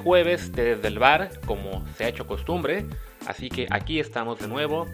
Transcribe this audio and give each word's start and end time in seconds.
jueves 0.00 0.52
desde 0.52 0.88
el 0.88 0.98
bar, 0.98 1.30
como 1.46 1.86
se 1.96 2.04
ha 2.04 2.08
hecho 2.08 2.26
costumbre, 2.26 2.86
así 3.26 3.48
que 3.48 3.66
aquí 3.70 4.00
estamos 4.00 4.38
de 4.38 4.48
nuevo, 4.48 4.86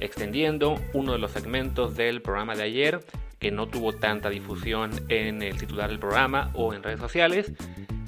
extendiendo 0.00 0.80
uno 0.92 1.12
de 1.12 1.18
los 1.18 1.30
segmentos 1.30 1.96
del 1.96 2.22
programa 2.22 2.54
de 2.54 2.64
ayer, 2.64 3.00
que 3.38 3.50
no 3.50 3.68
tuvo 3.68 3.92
tanta 3.92 4.30
difusión 4.30 4.90
en 5.08 5.42
el 5.42 5.56
titular 5.56 5.88
del 5.88 5.98
programa 5.98 6.50
o 6.54 6.74
en 6.74 6.82
redes 6.82 7.00
sociales. 7.00 7.52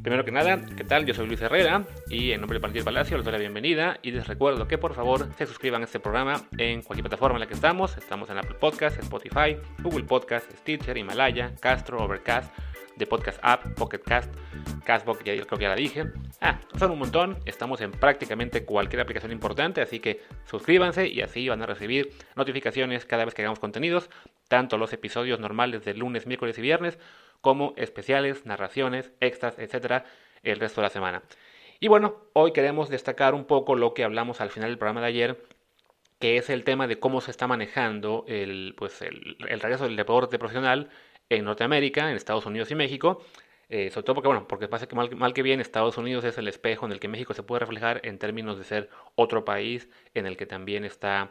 Primero 0.02 0.24
que 0.24 0.32
nada, 0.32 0.60
¿qué 0.76 0.82
tal? 0.82 1.04
Yo 1.04 1.12
soy 1.12 1.26
Luis 1.26 1.42
Herrera 1.42 1.84
y 2.08 2.32
en 2.32 2.40
nombre 2.40 2.56
de 2.56 2.62
Partido 2.62 2.86
Palacio 2.86 3.18
les 3.18 3.24
doy 3.24 3.32
la 3.32 3.38
bienvenida 3.38 3.98
y 4.00 4.12
les 4.12 4.26
recuerdo 4.26 4.66
que 4.66 4.78
por 4.78 4.94
favor 4.94 5.28
se 5.36 5.46
suscriban 5.46 5.82
a 5.82 5.84
este 5.84 6.00
programa 6.00 6.42
en 6.56 6.80
cualquier 6.80 7.04
plataforma 7.04 7.36
en 7.36 7.40
la 7.40 7.46
que 7.46 7.54
estamos. 7.54 7.96
Estamos 7.98 8.30
en 8.30 8.38
Apple 8.38 8.56
Podcast, 8.58 8.98
Spotify, 8.98 9.58
Google 9.82 10.04
Podcast, 10.04 10.50
Stitcher, 10.52 10.96
Himalaya, 10.96 11.52
Castro, 11.60 12.02
Overcast, 12.02 12.50
The 13.00 13.06
Podcast 13.06 13.38
App, 13.42 13.74
Pocket 13.76 14.00
Cast, 14.00 14.30
Castbox, 14.84 15.24
ya 15.24 15.32
creo 15.32 15.58
que 15.58 15.62
ya 15.62 15.70
la 15.70 15.74
dije. 15.74 16.04
Ah, 16.42 16.60
son 16.78 16.90
un 16.90 16.98
montón, 16.98 17.38
estamos 17.46 17.80
en 17.80 17.92
prácticamente 17.92 18.66
cualquier 18.66 19.00
aplicación 19.00 19.32
importante, 19.32 19.80
así 19.80 20.00
que 20.00 20.20
suscríbanse 20.44 21.08
y 21.08 21.22
así 21.22 21.48
van 21.48 21.62
a 21.62 21.66
recibir 21.66 22.10
notificaciones 22.36 23.06
cada 23.06 23.24
vez 23.24 23.32
que 23.32 23.40
hagamos 23.40 23.58
contenidos, 23.58 24.10
tanto 24.48 24.76
los 24.76 24.92
episodios 24.92 25.40
normales 25.40 25.82
de 25.82 25.94
lunes, 25.94 26.26
miércoles 26.26 26.58
y 26.58 26.60
viernes, 26.60 26.98
como 27.40 27.72
especiales, 27.78 28.44
narraciones, 28.44 29.12
extras, 29.20 29.58
etcétera, 29.58 30.04
el 30.42 30.60
resto 30.60 30.82
de 30.82 30.86
la 30.86 30.90
semana. 30.90 31.22
Y 31.80 31.88
bueno, 31.88 32.16
hoy 32.34 32.52
queremos 32.52 32.90
destacar 32.90 33.34
un 33.34 33.46
poco 33.46 33.76
lo 33.76 33.94
que 33.94 34.04
hablamos 34.04 34.42
al 34.42 34.50
final 34.50 34.68
del 34.68 34.78
programa 34.78 35.00
de 35.00 35.06
ayer, 35.06 35.42
que 36.18 36.36
es 36.36 36.50
el 36.50 36.64
tema 36.64 36.86
de 36.86 36.98
cómo 36.98 37.22
se 37.22 37.30
está 37.30 37.46
manejando 37.46 38.26
el, 38.28 38.74
pues 38.76 39.00
el, 39.00 39.38
el 39.48 39.60
regreso 39.60 39.84
del 39.84 39.96
deporte 39.96 40.38
profesional 40.38 40.90
en 41.30 41.44
Norteamérica, 41.44 42.10
en 42.10 42.16
Estados 42.16 42.44
Unidos 42.44 42.70
y 42.70 42.74
México. 42.74 43.24
Eh, 43.70 43.90
sobre 43.90 44.04
todo 44.04 44.14
porque, 44.16 44.28
bueno, 44.28 44.48
porque 44.48 44.66
pasa 44.66 44.88
que 44.88 44.96
mal, 44.96 45.32
que 45.32 45.42
bien 45.42 45.60
Estados 45.60 45.96
Unidos 45.96 46.24
es 46.24 46.36
el 46.38 46.48
espejo 46.48 46.86
en 46.86 46.92
el 46.92 46.98
que 46.98 47.06
México 47.06 47.34
se 47.34 47.44
puede 47.44 47.60
reflejar 47.60 48.00
en 48.04 48.18
términos 48.18 48.58
de 48.58 48.64
ser 48.64 48.90
otro 49.14 49.44
país 49.44 49.88
en 50.12 50.26
el 50.26 50.36
que 50.36 50.44
también 50.44 50.84
está 50.84 51.30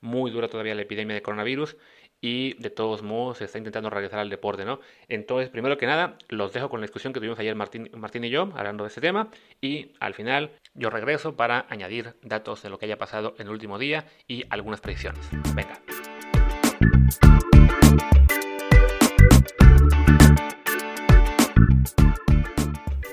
muy 0.00 0.30
dura 0.30 0.48
todavía 0.48 0.74
la 0.76 0.82
epidemia 0.82 1.14
de 1.14 1.22
coronavirus 1.22 1.76
y 2.20 2.54
de 2.62 2.70
todos 2.70 3.02
modos 3.02 3.38
se 3.38 3.44
está 3.44 3.58
intentando 3.58 3.90
regresar 3.90 4.20
al 4.20 4.30
deporte, 4.30 4.64
¿no? 4.64 4.78
Entonces, 5.08 5.50
primero 5.50 5.76
que 5.76 5.86
nada, 5.86 6.16
los 6.28 6.52
dejo 6.52 6.70
con 6.70 6.80
la 6.80 6.86
discusión 6.86 7.12
que 7.12 7.18
tuvimos 7.18 7.38
ayer 7.40 7.56
Martín, 7.56 7.90
Martín 7.94 8.24
y 8.24 8.30
yo, 8.30 8.48
hablando 8.54 8.84
de 8.84 8.88
este 8.88 9.00
tema, 9.00 9.28
y 9.60 9.90
al 9.98 10.14
final 10.14 10.52
yo 10.74 10.88
regreso 10.88 11.34
para 11.34 11.66
añadir 11.68 12.14
datos 12.22 12.62
de 12.62 12.70
lo 12.70 12.78
que 12.78 12.86
haya 12.86 12.96
pasado 12.96 13.34
en 13.38 13.48
el 13.48 13.52
último 13.52 13.76
día 13.76 14.06
y 14.28 14.44
algunas 14.50 14.80
predicciones. 14.80 15.28
Venga. 15.54 15.80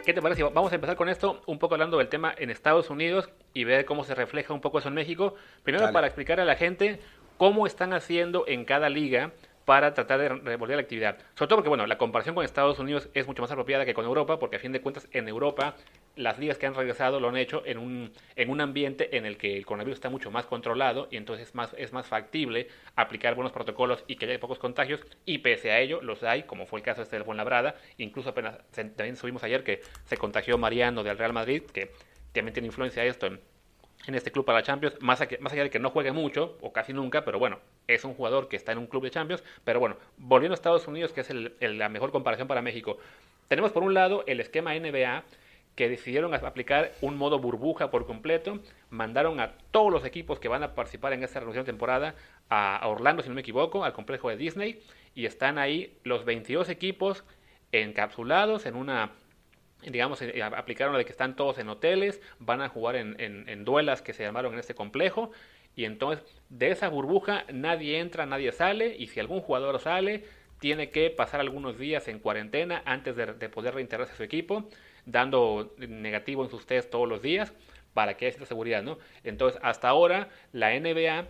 ¿Qué 0.10 0.14
te 0.16 0.24
parece? 0.24 0.42
Vamos 0.42 0.72
a 0.72 0.76
empezar 0.76 0.96
con 0.96 1.08
esto, 1.08 1.40
un 1.46 1.60
poco 1.60 1.76
hablando 1.76 2.00
del 2.00 2.10
tema 2.10 2.34
en 2.36 2.50
Estados 2.50 2.90
Unidos 2.90 3.30
y 3.54 3.64
ver 3.64 3.86
cómo 3.86 4.04
se 4.04 4.16
refleja 4.16 4.56
un 4.56 4.60
poco 4.60 4.80
eso 4.80 4.88
en 4.88 4.96
México. 4.96 5.36
Primero, 5.62 5.84
Dale. 5.84 5.94
para 5.94 6.08
explicar 6.08 6.40
a 6.40 6.46
la 6.46 6.56
gente 6.56 7.00
cómo 7.38 7.68
están 7.68 7.94
haciendo 7.94 8.44
en 8.48 8.66
cada 8.66 8.90
liga 8.90 9.34
para 9.66 9.94
tratar 9.94 10.20
de 10.20 10.50
devolver 10.50 10.78
la 10.78 10.82
actividad. 10.82 11.20
Sobre 11.36 11.50
todo 11.50 11.58
porque, 11.58 11.70
bueno, 11.70 11.86
la 11.86 12.00
comparación 12.00 12.34
con 12.34 12.44
Estados 12.44 12.80
Unidos 12.80 13.08
es 13.14 13.28
mucho 13.28 13.44
más 13.44 13.52
apropiada 13.52 13.86
que 13.86 13.94
con 13.94 14.04
Europa, 14.04 14.40
porque 14.40 14.56
a 14.56 14.60
fin 14.60 14.72
de 14.72 14.82
cuentas 14.82 15.08
en 15.12 15.28
Europa 15.28 15.76
las 16.16 16.38
ligas 16.38 16.58
que 16.58 16.66
han 16.66 16.76
regresado 16.76 17.20
lo 17.20 17.30
han 17.30 17.38
hecho 17.38 17.64
en 17.66 17.78
un, 17.78 18.12
en 18.36 18.50
un 18.50 18.62
ambiente 18.62 19.16
en 19.18 19.26
el 19.26 19.38
que 19.38 19.56
el 19.56 19.66
coronavirus 19.66 19.98
está 19.98 20.10
mucho 20.10 20.32
más 20.32 20.46
controlado 20.46 21.08
y 21.12 21.18
entonces 21.18 21.50
es 21.50 21.56
más, 21.56 21.74
es 21.78 21.94
más 21.94 22.08
factible 22.08 22.68
aplicar 22.96 23.36
buenos 23.36 23.54
protocolos 23.54 24.04
y 24.08 24.16
que 24.16 24.26
haya 24.26 24.40
pocos 24.40 24.60
contagios 24.60 25.02
y 25.26 25.40
pese 25.40 25.72
a 25.72 25.80
ello 25.80 26.02
los 26.02 26.24
hay, 26.24 26.44
como 26.44 26.66
fue 26.66 26.80
el 26.80 26.86
caso 26.86 27.02
este 27.02 27.16
del 27.16 27.26
Fuenlabrada, 27.26 27.76
incluso 27.98 28.30
apenas 28.30 28.58
también 28.72 29.16
subimos 29.16 29.44
ayer 29.44 29.64
que 29.64 29.82
se 30.06 30.18
contagió 30.18 30.58
Mariano 30.58 31.04
del 31.04 31.18
Real 31.18 31.34
Madrid, 31.34 31.64
que 31.64 31.92
también 32.34 32.54
tiene 32.54 32.68
influencia 32.68 33.04
esto 33.06 33.28
en, 33.28 33.40
en 34.08 34.16
este 34.16 34.32
club 34.32 34.46
para 34.46 34.60
la 34.60 34.64
Champions, 34.64 34.96
más, 35.02 35.20
más 35.40 35.54
allá 35.54 35.64
de 35.64 35.70
que 35.70 35.80
no 35.80 35.90
juegue 35.90 36.12
mucho 36.12 36.58
o 36.62 36.74
casi 36.74 36.94
nunca, 36.94 37.24
pero 37.24 37.40
bueno, 37.40 37.60
es 37.88 38.04
un 38.04 38.14
jugador 38.14 38.48
que 38.48 38.56
está 38.56 38.72
en 38.72 38.78
un 38.78 38.88
club 38.88 39.04
de 39.04 39.12
Champions, 39.12 39.44
pero 39.64 39.80
bueno, 39.80 39.98
volviendo 40.18 40.54
a 40.54 40.56
Estados 40.56 40.88
Unidos, 40.88 41.14
que 41.14 41.22
es 41.22 41.30
la 41.32 41.90
mejor 41.90 42.12
comparación 42.12 42.48
para 42.48 42.62
México, 42.62 42.98
tenemos 43.48 43.72
por 43.72 43.84
un 43.84 43.94
lado 43.94 44.24
el 44.28 44.40
esquema 44.40 44.76
NBA, 44.76 45.24
que 45.76 45.90
decidieron 45.90 46.34
aplicar 46.34 46.92
un 47.02 47.18
modo 47.18 47.40
burbuja 47.40 47.90
por 47.90 48.06
completo, 48.06 48.60
mandaron 48.90 49.40
a 49.40 49.54
todos 49.72 49.92
los 49.92 50.06
equipos 50.06 50.40
que 50.40 50.48
van 50.48 50.64
a 50.64 50.76
participar 50.76 51.14
en 51.14 51.24
esta 51.24 51.40
de 51.40 51.64
temporada 51.64 52.16
a 52.50 52.86
Orlando, 52.88 53.24
si 53.24 53.30
no 53.30 53.36
me 53.36 53.42
equivoco, 53.42 53.86
al 53.86 53.94
complejo 53.94 54.30
de 54.30 54.38
Disney, 54.38 54.82
y 55.16 55.26
están 55.26 55.58
ahí 55.58 55.98
los 56.04 56.26
22 56.26 56.70
equipos 56.70 57.24
encapsulados 57.72 58.66
en 58.66 58.76
una 58.76 59.12
digamos, 59.84 60.22
eh, 60.22 60.44
aplicaron 60.44 60.94
lo 60.94 61.00
de 61.00 61.06
que 61.06 61.12
están 61.12 61.36
todos 61.36 61.58
en 61.58 61.70
hoteles, 61.70 62.22
van 62.40 62.62
a 62.62 62.70
jugar 62.70 62.96
en, 62.96 63.66
duelas 63.66 64.02
que 64.02 64.14
se 64.14 64.24
llamaron 64.24 64.54
en 64.54 64.60
este 64.60 64.76
complejo, 64.76 65.32
y 65.76 65.86
entonces 65.86 66.26
de 66.50 66.72
esa 66.72 66.90
burbuja 66.90 67.46
nadie 67.54 68.00
entra, 68.00 68.26
nadie 68.26 68.52
sale, 68.52 68.96
y 68.98 69.08
si 69.08 69.20
algún 69.20 69.42
jugador 69.42 69.80
sale, 69.80 70.26
tiene 70.60 70.90
que 70.90 71.10
pasar 71.10 71.40
algunos 71.40 71.78
días 71.78 72.08
en 72.10 72.20
cuarentena 72.20 72.82
antes 72.86 73.16
de, 73.16 73.28
de 73.34 73.50
poder 73.50 73.76
reintegrarse 73.76 74.14
a 74.14 74.18
su 74.18 74.24
equipo, 74.24 74.70
dando 75.12 75.74
negativo 75.78 76.44
en 76.44 76.50
sus 76.50 76.66
test 76.66 76.90
todos 76.90 77.08
los 77.08 77.22
días, 77.22 77.54
para 77.94 78.16
que 78.16 78.26
haya 78.26 78.34
cierta 78.34 78.48
seguridad, 78.48 78.84
¿no? 78.84 78.98
Entonces, 79.24 79.60
hasta 79.64 79.90
ahora, 79.90 80.30
la 80.54 80.78
NBA 80.80 81.28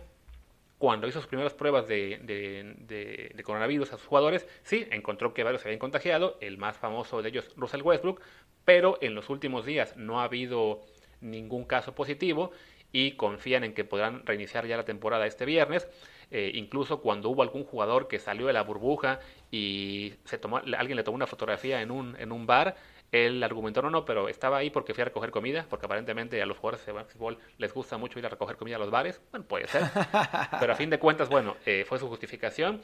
cuando 0.80 1.06
hizo 1.06 1.20
sus 1.20 1.28
primeras 1.28 1.52
pruebas 1.52 1.86
de, 1.88 3.42
coronavirus 3.44 3.92
a 3.92 3.98
sus 3.98 4.06
jugadores, 4.06 4.46
sí, 4.62 4.86
encontró 4.90 5.34
que 5.34 5.44
varios 5.44 5.60
se 5.60 5.68
habían 5.68 5.78
contagiado, 5.78 6.38
el 6.40 6.56
más 6.56 6.78
famoso 6.78 7.20
de 7.20 7.28
ellos, 7.28 7.50
Russell 7.54 7.82
Westbrook, 7.82 8.22
pero 8.64 8.96
en 9.02 9.14
los 9.14 9.28
últimos 9.28 9.66
días 9.66 9.94
no 9.98 10.20
ha 10.20 10.24
habido 10.24 10.80
ningún 11.20 11.64
caso 11.64 11.94
positivo 11.94 12.52
y 12.92 13.12
confían 13.12 13.62
en 13.64 13.74
que 13.74 13.84
podrán 13.84 14.24
reiniciar 14.24 14.66
ya 14.66 14.78
la 14.78 14.86
temporada 14.86 15.26
este 15.26 15.44
viernes. 15.44 15.86
Eh, 16.30 16.52
incluso 16.54 17.02
cuando 17.02 17.28
hubo 17.28 17.42
algún 17.42 17.64
jugador 17.64 18.08
que 18.08 18.18
salió 18.18 18.46
de 18.46 18.54
la 18.54 18.62
burbuja 18.62 19.20
y 19.50 20.14
se 20.24 20.38
tomó, 20.38 20.58
alguien 20.58 20.96
le 20.96 21.02
tomó 21.02 21.16
una 21.16 21.26
fotografía 21.26 21.82
en 21.82 21.90
un, 21.90 22.16
en 22.18 22.32
un 22.32 22.46
bar, 22.46 22.76
él 23.12 23.42
argumentó, 23.42 23.82
no, 23.82 23.90
no, 23.90 24.04
pero 24.04 24.28
estaba 24.28 24.58
ahí 24.58 24.70
porque 24.70 24.94
fui 24.94 25.02
a 25.02 25.06
recoger 25.06 25.30
comida, 25.30 25.66
porque 25.68 25.86
aparentemente 25.86 26.40
a 26.40 26.46
los 26.46 26.58
jugadores 26.58 26.86
de 26.86 26.92
básquetbol 26.92 27.38
les 27.58 27.72
gusta 27.74 27.96
mucho 27.98 28.18
ir 28.18 28.26
a 28.26 28.28
recoger 28.28 28.56
comida 28.56 28.76
a 28.76 28.78
los 28.78 28.90
bares. 28.90 29.20
Bueno, 29.30 29.46
puede 29.46 29.66
ser. 29.66 29.82
pero 30.60 30.72
a 30.72 30.76
fin 30.76 30.90
de 30.90 30.98
cuentas, 30.98 31.28
bueno, 31.28 31.56
eh, 31.66 31.84
fue 31.88 31.98
su 31.98 32.08
justificación. 32.08 32.80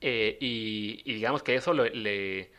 Eh, 0.00 0.36
y, 0.40 1.02
y, 1.04 1.14
digamos 1.14 1.42
que 1.42 1.54
eso 1.54 1.72
le, 1.72 1.90
le, 1.90 2.50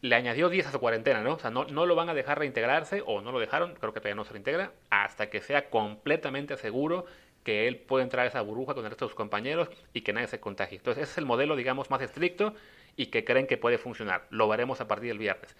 le, 0.00 0.14
añadió 0.14 0.48
días 0.48 0.66
a 0.66 0.72
su 0.72 0.80
cuarentena, 0.80 1.22
¿no? 1.22 1.34
O 1.34 1.38
sea, 1.38 1.50
no, 1.50 1.64
no 1.64 1.86
lo 1.86 1.94
van 1.94 2.08
a 2.08 2.14
dejar 2.14 2.38
reintegrarse, 2.38 3.02
o 3.06 3.20
no 3.20 3.32
lo 3.32 3.38
dejaron, 3.38 3.74
creo 3.74 3.92
que 3.92 4.00
todavía 4.00 4.16
no 4.16 4.24
se 4.24 4.32
reintegra, 4.32 4.72
hasta 4.90 5.30
que 5.30 5.40
sea 5.40 5.70
completamente 5.70 6.56
seguro 6.56 7.06
que 7.44 7.68
él 7.68 7.76
puede 7.76 8.02
entrar 8.02 8.24
a 8.24 8.28
esa 8.28 8.40
burbuja 8.40 8.74
con 8.74 8.84
el 8.84 8.90
resto 8.90 9.04
de 9.04 9.10
sus 9.10 9.16
compañeros 9.16 9.68
y 9.92 10.00
que 10.00 10.12
nadie 10.12 10.26
se 10.26 10.40
contagie. 10.40 10.78
Entonces, 10.78 11.04
ese 11.04 11.12
es 11.12 11.18
el 11.18 11.26
modelo, 11.26 11.56
digamos, 11.56 11.90
más 11.90 12.02
estricto 12.02 12.54
y 12.96 13.06
que 13.06 13.24
creen 13.24 13.46
que 13.46 13.56
puede 13.56 13.78
funcionar. 13.78 14.26
Lo 14.30 14.48
veremos 14.48 14.80
a 14.80 14.88
partir 14.88 15.08
del 15.10 15.18
viernes. 15.18 15.54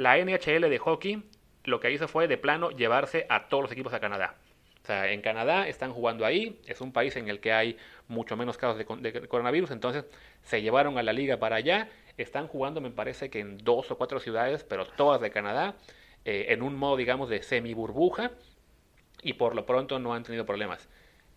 La 0.00 0.16
NHL 0.16 0.70
de 0.70 0.78
hockey 0.78 1.22
lo 1.64 1.78
que 1.78 1.92
hizo 1.92 2.08
fue 2.08 2.26
de 2.26 2.38
plano 2.38 2.70
llevarse 2.70 3.26
a 3.28 3.48
todos 3.48 3.64
los 3.64 3.72
equipos 3.72 3.92
a 3.92 4.00
Canadá. 4.00 4.34
O 4.82 4.86
sea, 4.86 5.12
en 5.12 5.20
Canadá 5.20 5.68
están 5.68 5.92
jugando 5.92 6.24
ahí, 6.24 6.58
es 6.66 6.80
un 6.80 6.90
país 6.90 7.16
en 7.16 7.28
el 7.28 7.38
que 7.38 7.52
hay 7.52 7.76
mucho 8.08 8.34
menos 8.34 8.56
casos 8.56 8.78
de, 8.78 9.28
coronavirus, 9.28 9.72
entonces 9.72 10.06
se 10.42 10.62
llevaron 10.62 10.96
a 10.96 11.02
la 11.02 11.12
liga 11.12 11.36
para 11.36 11.56
allá, 11.56 11.90
están 12.16 12.48
jugando 12.48 12.80
me 12.80 12.90
parece 12.90 13.28
que 13.28 13.40
en 13.40 13.58
dos 13.58 13.90
o 13.90 13.98
cuatro 13.98 14.20
ciudades, 14.20 14.64
pero 14.64 14.86
todas 14.86 15.20
de 15.20 15.30
Canadá, 15.30 15.74
eh, 16.24 16.46
en 16.48 16.62
un 16.62 16.76
modo 16.76 16.96
digamos 16.96 17.28
de 17.28 17.42
semi 17.42 17.74
burbuja 17.74 18.30
y 19.22 19.34
por 19.34 19.54
lo 19.54 19.66
pronto 19.66 19.98
no 19.98 20.14
han 20.14 20.22
tenido 20.22 20.46
problemas. 20.46 20.88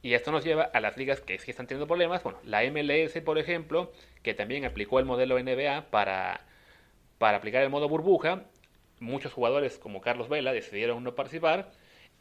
Y 0.01 0.13
esto 0.13 0.31
nos 0.31 0.45
lleva 0.45 0.63
a 0.63 0.79
las 0.79 0.95
ligas 0.95 1.19
que 1.19 1.37
sí 1.37 1.51
están 1.51 1.67
teniendo 1.67 1.87
problemas, 1.87 2.23
bueno, 2.23 2.39
la 2.45 2.63
MLS 2.63 3.19
por 3.25 3.37
ejemplo, 3.37 3.91
que 4.21 4.33
también 4.33 4.63
aplicó 4.63 4.99
el 4.99 5.05
modelo 5.05 5.37
NBA 5.37 5.87
para, 5.91 6.45
para 7.17 7.37
aplicar 7.37 7.61
el 7.61 7.69
modo 7.69 7.89
burbuja, 7.89 8.45
muchos 9.03 9.33
jugadores 9.33 9.77
como 9.77 10.01
Carlos 10.01 10.29
Vela 10.29 10.53
decidieron 10.53 11.03
no 11.03 11.13
participar 11.13 11.71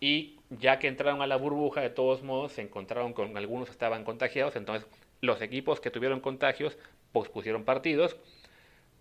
y 0.00 0.40
ya 0.50 0.79
que 0.79 0.88
entraron 0.88 1.23
a 1.23 1.26
la 1.26 1.37
burbuja 1.37 1.81
de 1.81 1.90
todos 1.90 2.23
modos 2.23 2.52
se 2.52 2.62
encontraron 2.62 3.12
con 3.12 3.37
algunos 3.37 3.69
que 3.69 3.73
estaban 3.73 4.05
contagiados, 4.05 4.56
entonces 4.56 4.88
los 5.20 5.40
equipos 5.40 5.81
que 5.81 5.90
tuvieron 5.90 6.20
contagios 6.20 6.76
pospusieron 7.12 7.64
partidos. 7.64 8.17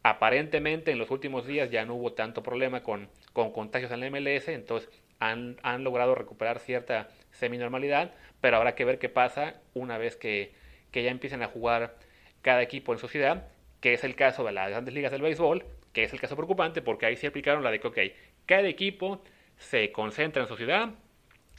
Aparentemente 0.04 0.92
en 0.92 1.00
los 1.00 1.12
últimos 1.12 1.45
días 1.45 1.69
ya 1.72 1.86
no 1.86 1.95
hubo 1.95 2.13
tanto 2.13 2.44
problema 2.44 2.83
con, 2.83 3.10
con 3.33 3.51
contagios 3.51 3.92
en 3.92 4.00
la 4.00 4.10
MLS, 4.10 4.48
entonces 4.48 4.89
han, 5.19 5.57
han 5.63 5.84
logrado 5.84 6.16
recuperar 6.16 6.60
cierta 6.60 7.10
semi-normalidad, 7.31 8.13
pero 8.39 8.57
habrá 8.57 8.75
que 8.75 8.86
ver 8.86 9.00
qué 9.00 9.10
pasa 9.10 9.56
una 9.74 9.98
vez 9.98 10.16
que, 10.16 10.54
que 10.92 11.04
ya 11.04 11.12
empiecen 11.12 11.44
a 11.44 11.48
jugar 11.48 11.95
cada 12.42 12.62
equipo 12.62 12.94
en 12.94 13.00
su 13.00 13.07
ciudad, 13.07 13.48
que 13.80 13.94
es 13.94 14.04
el 14.04 14.16
caso 14.16 14.44
de 14.44 14.51
las 14.51 14.69
grandes 14.69 14.94
ligas 14.94 15.12
del 15.12 15.22
béisbol, 15.22 15.66
que 15.93 16.03
es 16.03 16.13
el 16.13 16.19
caso 16.19 16.35
preocupante 16.35 16.81
porque 16.81 17.05
ahí 17.05 17.15
se 17.17 17.27
aplicaron 17.27 17.63
la 17.63 17.71
de 17.71 17.79
que, 17.79 17.88
ok, 17.88 17.97
cada 18.45 18.67
equipo 18.67 19.23
se 19.57 19.91
concentra 19.91 20.41
en 20.41 20.47
su 20.47 20.57
ciudad, 20.57 20.89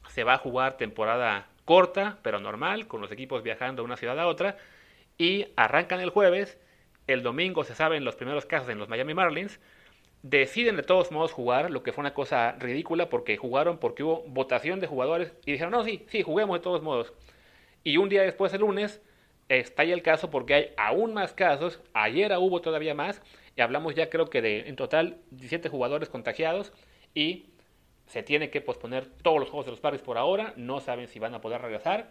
se 0.08 0.24
va 0.24 0.34
a 0.34 0.38
jugar 0.38 0.76
temporada 0.76 1.48
corta, 1.64 2.18
pero 2.22 2.40
normal, 2.40 2.86
con 2.86 3.00
los 3.00 3.12
equipos 3.12 3.42
viajando 3.42 3.82
de 3.82 3.86
una 3.86 3.96
ciudad 3.96 4.18
a 4.18 4.26
otra, 4.26 4.56
y 5.18 5.46
arrancan 5.56 6.00
el 6.00 6.10
jueves, 6.10 6.58
el 7.06 7.22
domingo 7.22 7.64
se 7.64 7.74
saben 7.74 8.04
los 8.04 8.16
primeros 8.16 8.46
casos 8.46 8.68
en 8.68 8.78
los 8.78 8.88
Miami 8.88 9.14
Marlins, 9.14 9.60
deciden 10.22 10.76
de 10.76 10.82
todos 10.82 11.10
modos 11.10 11.32
jugar, 11.32 11.70
lo 11.70 11.82
que 11.82 11.92
fue 11.92 12.02
una 12.02 12.14
cosa 12.14 12.52
ridícula 12.58 13.08
porque 13.08 13.36
jugaron 13.36 13.78
porque 13.78 14.04
hubo 14.04 14.22
votación 14.28 14.80
de 14.80 14.86
jugadores 14.86 15.32
y 15.44 15.52
dijeron, 15.52 15.72
no, 15.72 15.84
sí, 15.84 16.04
sí, 16.08 16.22
juguemos 16.22 16.58
de 16.58 16.62
todos 16.62 16.82
modos. 16.82 17.12
Y 17.84 17.96
un 17.96 18.08
día 18.08 18.22
después, 18.22 18.52
el 18.54 18.60
lunes, 18.60 19.02
estalla 19.48 19.94
el 19.94 20.02
caso 20.02 20.30
porque 20.30 20.54
hay 20.54 20.72
aún 20.76 21.12
más 21.12 21.32
casos, 21.32 21.80
ayer 21.92 22.32
hubo 22.38 22.60
todavía 22.60 22.94
más, 22.94 23.20
y 23.56 23.60
hablamos 23.60 23.94
ya 23.94 24.10
creo 24.10 24.30
que 24.30 24.42
de 24.42 24.68
en 24.68 24.76
total 24.76 25.18
17 25.30 25.68
jugadores 25.68 26.08
contagiados 26.08 26.72
y 27.14 27.46
se 28.06 28.22
tiene 28.22 28.50
que 28.50 28.60
posponer 28.60 29.06
todos 29.06 29.40
los 29.40 29.48
Juegos 29.48 29.66
de 29.66 29.72
los 29.72 29.80
Padres 29.80 30.02
por 30.02 30.18
ahora, 30.18 30.52
no 30.56 30.80
saben 30.80 31.08
si 31.08 31.18
van 31.18 31.34
a 31.34 31.40
poder 31.40 31.62
regresar. 31.62 32.10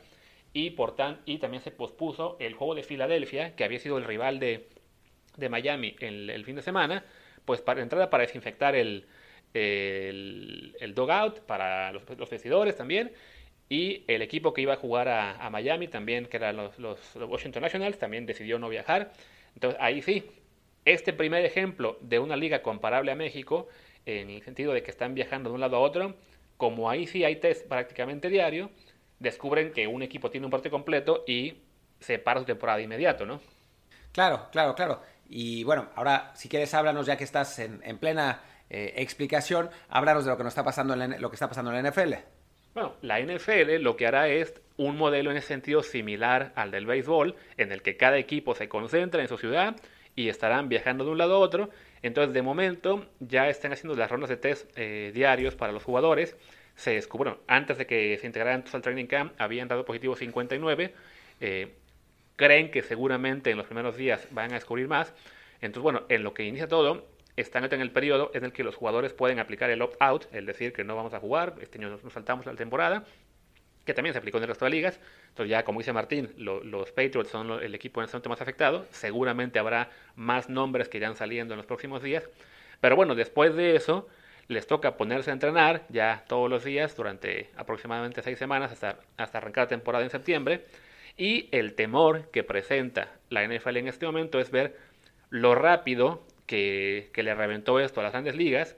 Y, 0.54 0.72
por 0.72 0.96
tan, 0.96 1.22
y 1.26 1.38
también 1.38 1.62
se 1.64 1.72
pospuso 1.72 2.38
el 2.40 2.56
juego 2.56 2.76
de 2.76 2.84
Filadelfia, 2.84 3.56
que 3.56 3.64
había 3.64 3.80
sido 3.80 3.98
el 3.98 4.04
rival 4.04 4.40
de, 4.40 4.68
de 5.38 5.50
Miami 5.50 5.96
en 6.00 6.30
el 6.30 6.44
fin 6.44 6.56
de 6.56 6.62
semana, 6.62 7.06
pues 7.46 7.62
para 7.62 7.82
entrada 7.82 8.10
para 8.10 8.24
desinfectar 8.24 8.76
el, 8.76 9.06
el, 9.54 10.76
el 10.80 10.94
dugout, 10.94 11.40
para 11.42 11.92
los, 11.94 12.04
los, 12.18 12.30
vestidores 12.30 12.76
también, 12.76 13.12
y 13.70 14.04
el 14.08 14.22
equipo 14.22 14.54
que 14.54 14.62
iba 14.62 14.74
a 14.74 14.78
jugar 14.78 15.08
a, 15.08 15.38
a 15.38 15.50
Miami 15.50 15.88
también, 15.88 16.26
que 16.26 16.38
eran 16.38 16.58
los, 16.58 16.78
los, 16.80 17.16
Washington 17.16 17.62
Nationals, 17.62 17.98
también 17.98 18.26
decidió 18.26 18.60
no 18.60 18.68
viajar. 18.68 19.14
Entonces 19.54 19.80
ahí 19.82 20.02
sí, 20.02 20.26
este 20.86 21.14
primer 21.14 21.46
ejemplo 21.46 21.98
de 22.02 22.20
una 22.20 22.36
liga 22.36 22.62
comparable 22.62 23.12
a 23.12 23.16
México, 23.16 23.68
en 24.06 24.30
el 24.30 24.42
sentido 24.44 24.74
de 24.74 24.84
que 24.84 24.92
están 24.92 25.14
viajando 25.14 25.50
de 25.50 25.56
un 25.56 25.62
lado 25.62 25.78
a 25.78 25.80
otro, 25.80 26.16
como 26.58 26.90
ahí 26.90 27.08
sí 27.08 27.24
hay 27.24 27.38
test 27.38 27.68
prácticamente 27.68 28.30
diario, 28.30 28.72
descubren 29.20 29.72
que 29.72 29.88
un 29.88 30.02
equipo 30.02 30.30
tiene 30.30 30.46
un 30.46 30.52
parte 30.52 30.70
completo 30.70 31.24
y 31.28 31.62
se 32.00 32.18
para 32.20 32.40
su 32.40 32.46
temporada 32.46 32.78
de 32.78 32.84
inmediato, 32.84 33.26
¿no? 33.26 33.40
Claro, 34.12 34.48
claro, 34.52 34.76
claro. 34.76 35.02
Y 35.30 35.64
bueno, 35.64 35.90
ahora 35.96 36.32
si 36.36 36.50
quieres 36.50 36.74
háblanos 36.74 37.06
ya 37.06 37.16
que 37.16 37.24
estás 37.24 37.60
en, 37.60 37.80
en 37.84 37.98
plena 37.98 38.42
eh, 38.70 38.94
explicación, 38.98 39.70
háblanos 39.90 40.26
de 40.26 40.32
lo 40.32 40.38
que 40.38 40.44
nos 40.44 40.52
está 40.52 40.64
pasando 40.64 40.94
en 40.94 41.00
la, 41.00 41.08
lo 41.20 41.30
que 41.30 41.36
está 41.36 41.48
pasando 41.48 41.74
en 41.74 41.84
la 41.84 41.90
NFL. 41.90 42.14
Bueno, 42.74 42.96
la 43.02 43.20
NFL 43.20 43.82
lo 43.82 43.96
que 43.96 44.08
hará 44.08 44.30
es 44.30 44.54
un 44.78 44.98
modelo 44.98 45.30
en 45.32 45.38
ese 45.38 45.48
sentido 45.48 45.84
similar 45.84 46.54
al 46.56 46.72
del 46.72 46.86
béisbol, 46.86 47.36
en 47.58 47.72
el 47.72 47.82
que 47.82 47.98
cada 47.98 48.18
equipo 48.18 48.56
se 48.56 48.70
concentra 48.70 49.22
en 49.22 49.28
su 49.28 49.38
ciudad 49.38 49.76
y 50.22 50.30
estarán 50.30 50.70
viajando 50.70 51.04
de 51.04 51.12
un 51.12 51.18
lado 51.18 51.36
a 51.36 51.40
otro. 51.40 51.70
Entonces, 52.02 52.34
de 52.34 52.42
momento, 52.42 53.06
ya 53.20 53.50
están 53.50 53.74
haciendo 53.74 53.96
las 53.96 54.10
rondas 54.10 54.30
de 54.30 54.38
test 54.38 54.70
eh, 54.76 55.12
diarios 55.14 55.56
para 55.56 55.74
los 55.74 55.84
jugadores. 55.84 56.36
Se 56.76 56.92
descubrieron, 56.92 57.40
antes 57.48 57.78
de 57.78 57.86
que 57.86 58.18
se 58.20 58.28
integraran 58.28 58.64
al 58.72 58.82
training 58.82 59.08
camp, 59.08 59.34
habían 59.40 59.68
dado 59.68 59.84
positivo 59.84 60.16
59. 60.16 60.94
Eh, 61.42 61.72
creen 62.36 62.72
que 62.72 62.82
seguramente 62.82 63.52
en 63.52 63.58
los 63.58 63.66
primeros 63.66 63.98
días 63.98 64.28
van 64.32 64.52
a 64.52 64.56
descubrir 64.56 64.88
más. 64.88 65.14
Entonces, 65.62 65.84
bueno, 65.84 66.04
en 66.10 66.24
lo 66.24 66.34
que 66.34 66.44
inicia 66.44 66.68
todo, 66.68 67.08
están 67.36 67.64
en 67.66 67.82
el 67.82 67.92
periodo 67.92 68.32
en 68.34 68.46
el 68.46 68.52
que 68.52 68.64
los 68.64 68.76
jugadores 68.76 69.14
pueden 69.14 69.40
aplicar 69.40 69.70
el 69.70 69.82
opt-out, 69.82 70.26
es 70.34 70.46
decir, 70.46 70.74
que 70.74 70.84
no 70.84 70.96
vamos 70.96 71.14
a 71.14 71.20
jugar, 71.20 71.56
este 71.62 71.78
año 71.80 71.90
nos 71.90 72.14
saltamos 72.14 72.46
la 72.46 72.54
temporada, 72.56 73.06
que 73.86 73.94
también 73.94 74.14
se 74.14 74.20
aplicó 74.20 74.38
en 74.38 74.44
el 74.44 74.50
resto 74.50 74.66
de 74.66 74.72
ligas. 74.72 75.00
Entonces 75.30 75.50
ya, 75.50 75.64
como 75.64 75.80
dice 75.80 75.94
Martín, 75.94 76.34
los 76.38 76.92
Patriots 76.92 77.30
son 77.30 77.52
el 77.64 77.74
equipo 77.74 78.02
en 78.02 78.06
este 78.06 78.16
momento 78.16 78.30
más 78.30 78.42
afectado. 78.42 78.86
Seguramente 78.92 79.60
habrá 79.60 79.90
más 80.16 80.50
nombres 80.50 80.90
que 80.90 80.98
irán 80.98 81.16
saliendo 81.16 81.54
en 81.54 81.58
los 81.58 81.66
próximos 81.66 82.04
días. 82.04 82.28
Pero 82.80 82.96
bueno, 82.96 83.16
después 83.16 83.56
de 83.56 83.76
eso, 83.76 84.08
les 84.48 84.68
toca 84.68 84.98
ponerse 84.98 85.32
a 85.32 85.34
entrenar 85.34 85.86
ya 85.90 86.24
todos 86.28 86.50
los 86.50 86.64
días 86.64 86.96
durante 86.96 87.50
aproximadamente 87.56 88.22
seis 88.22 88.38
semanas 88.38 88.72
hasta, 88.72 89.00
hasta 89.18 89.38
arrancar 89.38 89.66
la 89.66 89.70
temporada 89.70 90.04
en 90.04 90.10
septiembre. 90.10 90.66
Y 91.18 91.50
el 91.52 91.74
temor 91.74 92.30
que 92.32 92.44
presenta 92.44 93.10
la 93.30 93.46
NFL 93.46 93.78
en 93.78 93.88
este 93.88 94.06
momento 94.06 94.40
es 94.40 94.52
ver 94.52 94.78
lo 95.30 95.56
rápido 95.56 96.24
que, 96.46 97.10
que 97.14 97.24
le 97.24 97.34
reventó 97.34 97.80
esto 97.80 98.00
a 98.00 98.04
las 98.04 98.12
grandes 98.12 98.36
ligas 98.36 98.76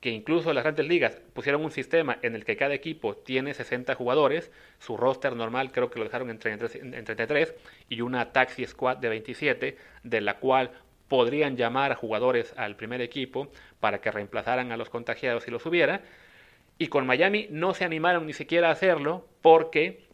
que 0.00 0.10
incluso 0.10 0.52
las 0.52 0.64
grandes 0.64 0.86
ligas 0.86 1.20
pusieron 1.32 1.64
un 1.64 1.70
sistema 1.70 2.18
en 2.22 2.34
el 2.34 2.44
que 2.44 2.56
cada 2.56 2.74
equipo 2.74 3.16
tiene 3.16 3.54
60 3.54 3.94
jugadores, 3.94 4.52
su 4.78 4.96
roster 4.96 5.34
normal 5.34 5.72
creo 5.72 5.90
que 5.90 5.98
lo 5.98 6.04
dejaron 6.04 6.30
en 6.30 6.38
33, 6.38 7.54
y 7.88 8.00
una 8.02 8.32
taxi 8.32 8.66
squad 8.66 8.98
de 8.98 9.08
27, 9.08 9.76
de 10.02 10.20
la 10.20 10.38
cual 10.38 10.70
podrían 11.08 11.56
llamar 11.56 11.92
a 11.92 11.96
jugadores 11.96 12.52
al 12.56 12.76
primer 12.76 13.00
equipo 13.00 13.50
para 13.80 14.00
que 14.00 14.10
reemplazaran 14.10 14.72
a 14.72 14.76
los 14.76 14.90
contagiados 14.90 15.44
si 15.44 15.50
los 15.50 15.64
hubiera. 15.66 16.02
Y 16.78 16.88
con 16.88 17.06
Miami 17.06 17.46
no 17.50 17.74
se 17.74 17.84
animaron 17.84 18.26
ni 18.26 18.32
siquiera 18.32 18.68
a 18.68 18.72
hacerlo 18.72 19.26
porque 19.40 20.06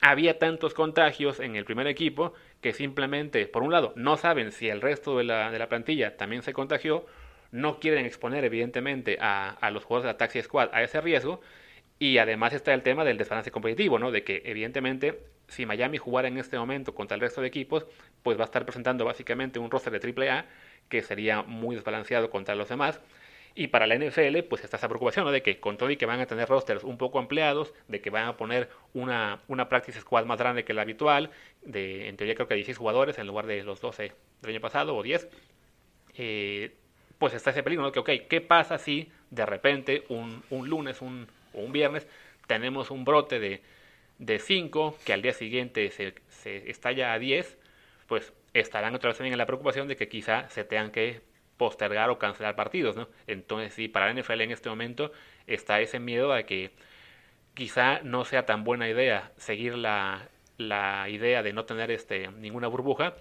había 0.00 0.38
tantos 0.38 0.74
contagios 0.74 1.40
en 1.40 1.56
el 1.56 1.64
primer 1.64 1.86
equipo 1.86 2.34
que 2.60 2.74
simplemente, 2.74 3.46
por 3.46 3.62
un 3.62 3.72
lado, 3.72 3.94
no 3.96 4.16
saben 4.16 4.52
si 4.52 4.68
el 4.68 4.82
resto 4.82 5.16
de 5.16 5.24
la, 5.24 5.50
de 5.50 5.58
la 5.58 5.68
plantilla 5.68 6.16
también 6.16 6.42
se 6.42 6.52
contagió 6.52 7.06
no 7.54 7.78
quieren 7.78 8.04
exponer 8.04 8.44
evidentemente 8.44 9.16
a, 9.20 9.70
los 9.70 9.84
jugadores 9.84 10.08
de 10.08 10.12
la 10.12 10.18
Taxi 10.18 10.42
Squad 10.42 10.70
a 10.72 10.82
ese 10.82 11.00
riesgo. 11.00 11.40
Y 12.00 12.18
además 12.18 12.52
está 12.52 12.74
el 12.74 12.82
tema 12.82 13.04
del 13.04 13.16
desbalance 13.16 13.52
competitivo, 13.52 14.00
¿no? 14.00 14.10
De 14.10 14.24
que 14.24 14.42
evidentemente 14.44 15.20
si 15.46 15.64
Miami 15.64 15.98
jugara 15.98 16.26
en 16.26 16.36
este 16.36 16.58
momento 16.58 16.96
contra 16.96 17.14
el 17.14 17.20
resto 17.20 17.40
de 17.40 17.46
equipos, 17.46 17.86
pues 18.24 18.36
va 18.36 18.42
a 18.42 18.46
estar 18.46 18.64
presentando 18.64 19.04
básicamente 19.04 19.60
un 19.60 19.70
roster 19.70 19.92
de 19.92 20.28
AAA 20.28 20.46
que 20.88 21.02
sería 21.02 21.42
muy 21.42 21.76
desbalanceado 21.76 22.28
contra 22.28 22.56
los 22.56 22.68
demás. 22.68 23.00
Y 23.54 23.68
para 23.68 23.86
la 23.86 23.94
NFL, 23.94 24.40
pues 24.48 24.64
está 24.64 24.76
esa 24.76 24.88
preocupación, 24.88 25.24
¿no? 25.24 25.30
De 25.30 25.42
que 25.42 25.60
con 25.60 25.76
todo 25.76 25.90
y 25.90 25.96
que 25.96 26.06
van 26.06 26.18
a 26.18 26.26
tener 26.26 26.48
rosters 26.48 26.82
un 26.82 26.98
poco 26.98 27.20
ampliados, 27.20 27.72
de 27.86 28.00
que 28.00 28.10
van 28.10 28.26
a 28.26 28.36
poner 28.36 28.68
una, 28.94 29.42
una 29.46 29.68
practice 29.68 30.00
squad 30.00 30.24
más 30.24 30.40
grande 30.40 30.64
que 30.64 30.74
la 30.74 30.82
habitual, 30.82 31.30
de 31.62 32.08
en 32.08 32.16
teoría 32.16 32.34
creo 32.34 32.48
que 32.48 32.56
16 32.56 32.78
jugadores 32.78 33.16
en 33.18 33.28
lugar 33.28 33.46
de 33.46 33.62
los 33.62 33.80
12 33.80 34.12
del 34.42 34.50
año 34.50 34.60
pasado 34.60 34.96
o 34.96 35.04
10. 35.04 35.28
Eh, 36.16 36.74
pues 37.24 37.32
está 37.32 37.52
ese 37.52 37.62
peligro, 37.62 37.82
¿no? 37.82 37.90
Que, 37.90 38.00
ok, 38.00 38.10
¿qué 38.28 38.42
pasa 38.42 38.76
si 38.76 39.10
de 39.30 39.46
repente 39.46 40.04
un, 40.10 40.42
un 40.50 40.68
lunes 40.68 41.00
un, 41.00 41.26
o 41.54 41.60
un 41.60 41.72
viernes 41.72 42.06
tenemos 42.46 42.90
un 42.90 43.06
brote 43.06 43.40
de, 43.40 43.62
de 44.18 44.38
5 44.38 44.98
que 45.06 45.14
al 45.14 45.22
día 45.22 45.32
siguiente 45.32 45.90
se, 45.90 46.12
se 46.28 46.70
estalla 46.70 47.14
a 47.14 47.18
10? 47.18 47.56
Pues 48.08 48.34
estarán 48.52 48.94
otra 48.94 49.08
vez 49.08 49.16
también 49.16 49.32
en 49.32 49.38
la 49.38 49.46
preocupación 49.46 49.88
de 49.88 49.96
que 49.96 50.06
quizá 50.06 50.50
se 50.50 50.64
tengan 50.64 50.90
que 50.90 51.22
postergar 51.56 52.10
o 52.10 52.18
cancelar 52.18 52.56
partidos, 52.56 52.94
¿no? 52.94 53.08
Entonces, 53.26 53.72
sí, 53.72 53.88
para 53.88 54.12
la 54.12 54.20
NFL 54.20 54.42
en 54.42 54.50
este 54.50 54.68
momento 54.68 55.10
está 55.46 55.80
ese 55.80 56.00
miedo 56.00 56.30
de 56.34 56.44
que 56.44 56.72
quizá 57.54 58.00
no 58.02 58.26
sea 58.26 58.44
tan 58.44 58.64
buena 58.64 58.86
idea 58.86 59.32
seguir 59.38 59.78
la, 59.78 60.28
la 60.58 61.08
idea 61.08 61.42
de 61.42 61.54
no 61.54 61.64
tener 61.64 61.90
este, 61.90 62.28
ninguna 62.32 62.68
burbuja 62.68 63.14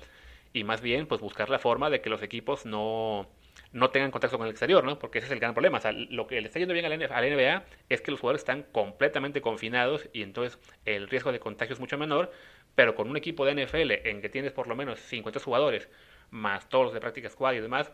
y 0.51 0.65
más 0.65 0.81
bien 0.81 1.07
pues 1.07 1.21
buscar 1.21 1.49
la 1.49 1.59
forma 1.59 1.89
de 1.89 2.01
que 2.01 2.09
los 2.09 2.21
equipos 2.21 2.65
no, 2.65 3.29
no 3.73 3.89
tengan 3.89 4.11
contacto 4.11 4.37
con 4.37 4.45
el 4.45 4.51
exterior, 4.51 4.83
¿no? 4.83 4.99
Porque 4.99 5.17
ese 5.17 5.25
es 5.25 5.31
el 5.31 5.39
gran 5.39 5.53
problema. 5.53 5.79
O 5.79 5.81
sea, 5.81 5.91
lo 5.91 6.27
que 6.27 6.39
le 6.39 6.47
está 6.47 6.59
yendo 6.59 6.75
bien 6.75 6.85
a 6.85 6.89
la, 6.89 6.97
NBA 6.97 7.65
es 7.89 8.01
que 8.01 8.11
los 8.11 8.19
jugadores 8.19 8.41
están 8.41 8.63
completamente 8.71 9.41
confinados 9.41 10.07
y 10.13 10.21
entonces 10.21 10.59
el 10.85 11.09
riesgo 11.09 11.31
de 11.31 11.39
contagio 11.39 11.73
es 11.73 11.79
mucho 11.79 11.97
menor, 11.97 12.31
pero 12.75 12.93
con 12.93 13.09
un 13.09 13.17
equipo 13.17 13.45
de 13.45 13.65
NFL 13.65 14.07
en 14.07 14.21
que 14.21 14.29
tienes 14.29 14.51
por 14.51 14.67
lo 14.67 14.75
menos 14.75 14.99
50 14.99 15.39
jugadores, 15.39 15.89
más 16.29 16.69
todos 16.69 16.85
los 16.85 16.93
de 16.93 17.01
práctica 17.01 17.29
squad 17.29 17.53
y 17.53 17.61
demás, 17.61 17.91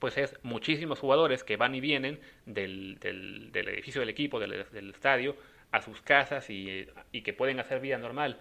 pues 0.00 0.18
es 0.18 0.36
muchísimos 0.42 0.98
jugadores 0.98 1.44
que 1.44 1.56
van 1.56 1.74
y 1.74 1.80
vienen 1.80 2.20
del, 2.46 2.98
del, 2.98 3.68
edificio 3.68 4.00
del 4.00 4.08
equipo, 4.08 4.40
del, 4.40 4.90
estadio, 4.90 5.36
a 5.70 5.82
sus 5.82 6.02
casas 6.02 6.50
y, 6.50 6.88
y 7.12 7.22
que 7.22 7.32
pueden 7.32 7.60
hacer 7.60 7.78
vida 7.80 7.96
normal 7.96 8.40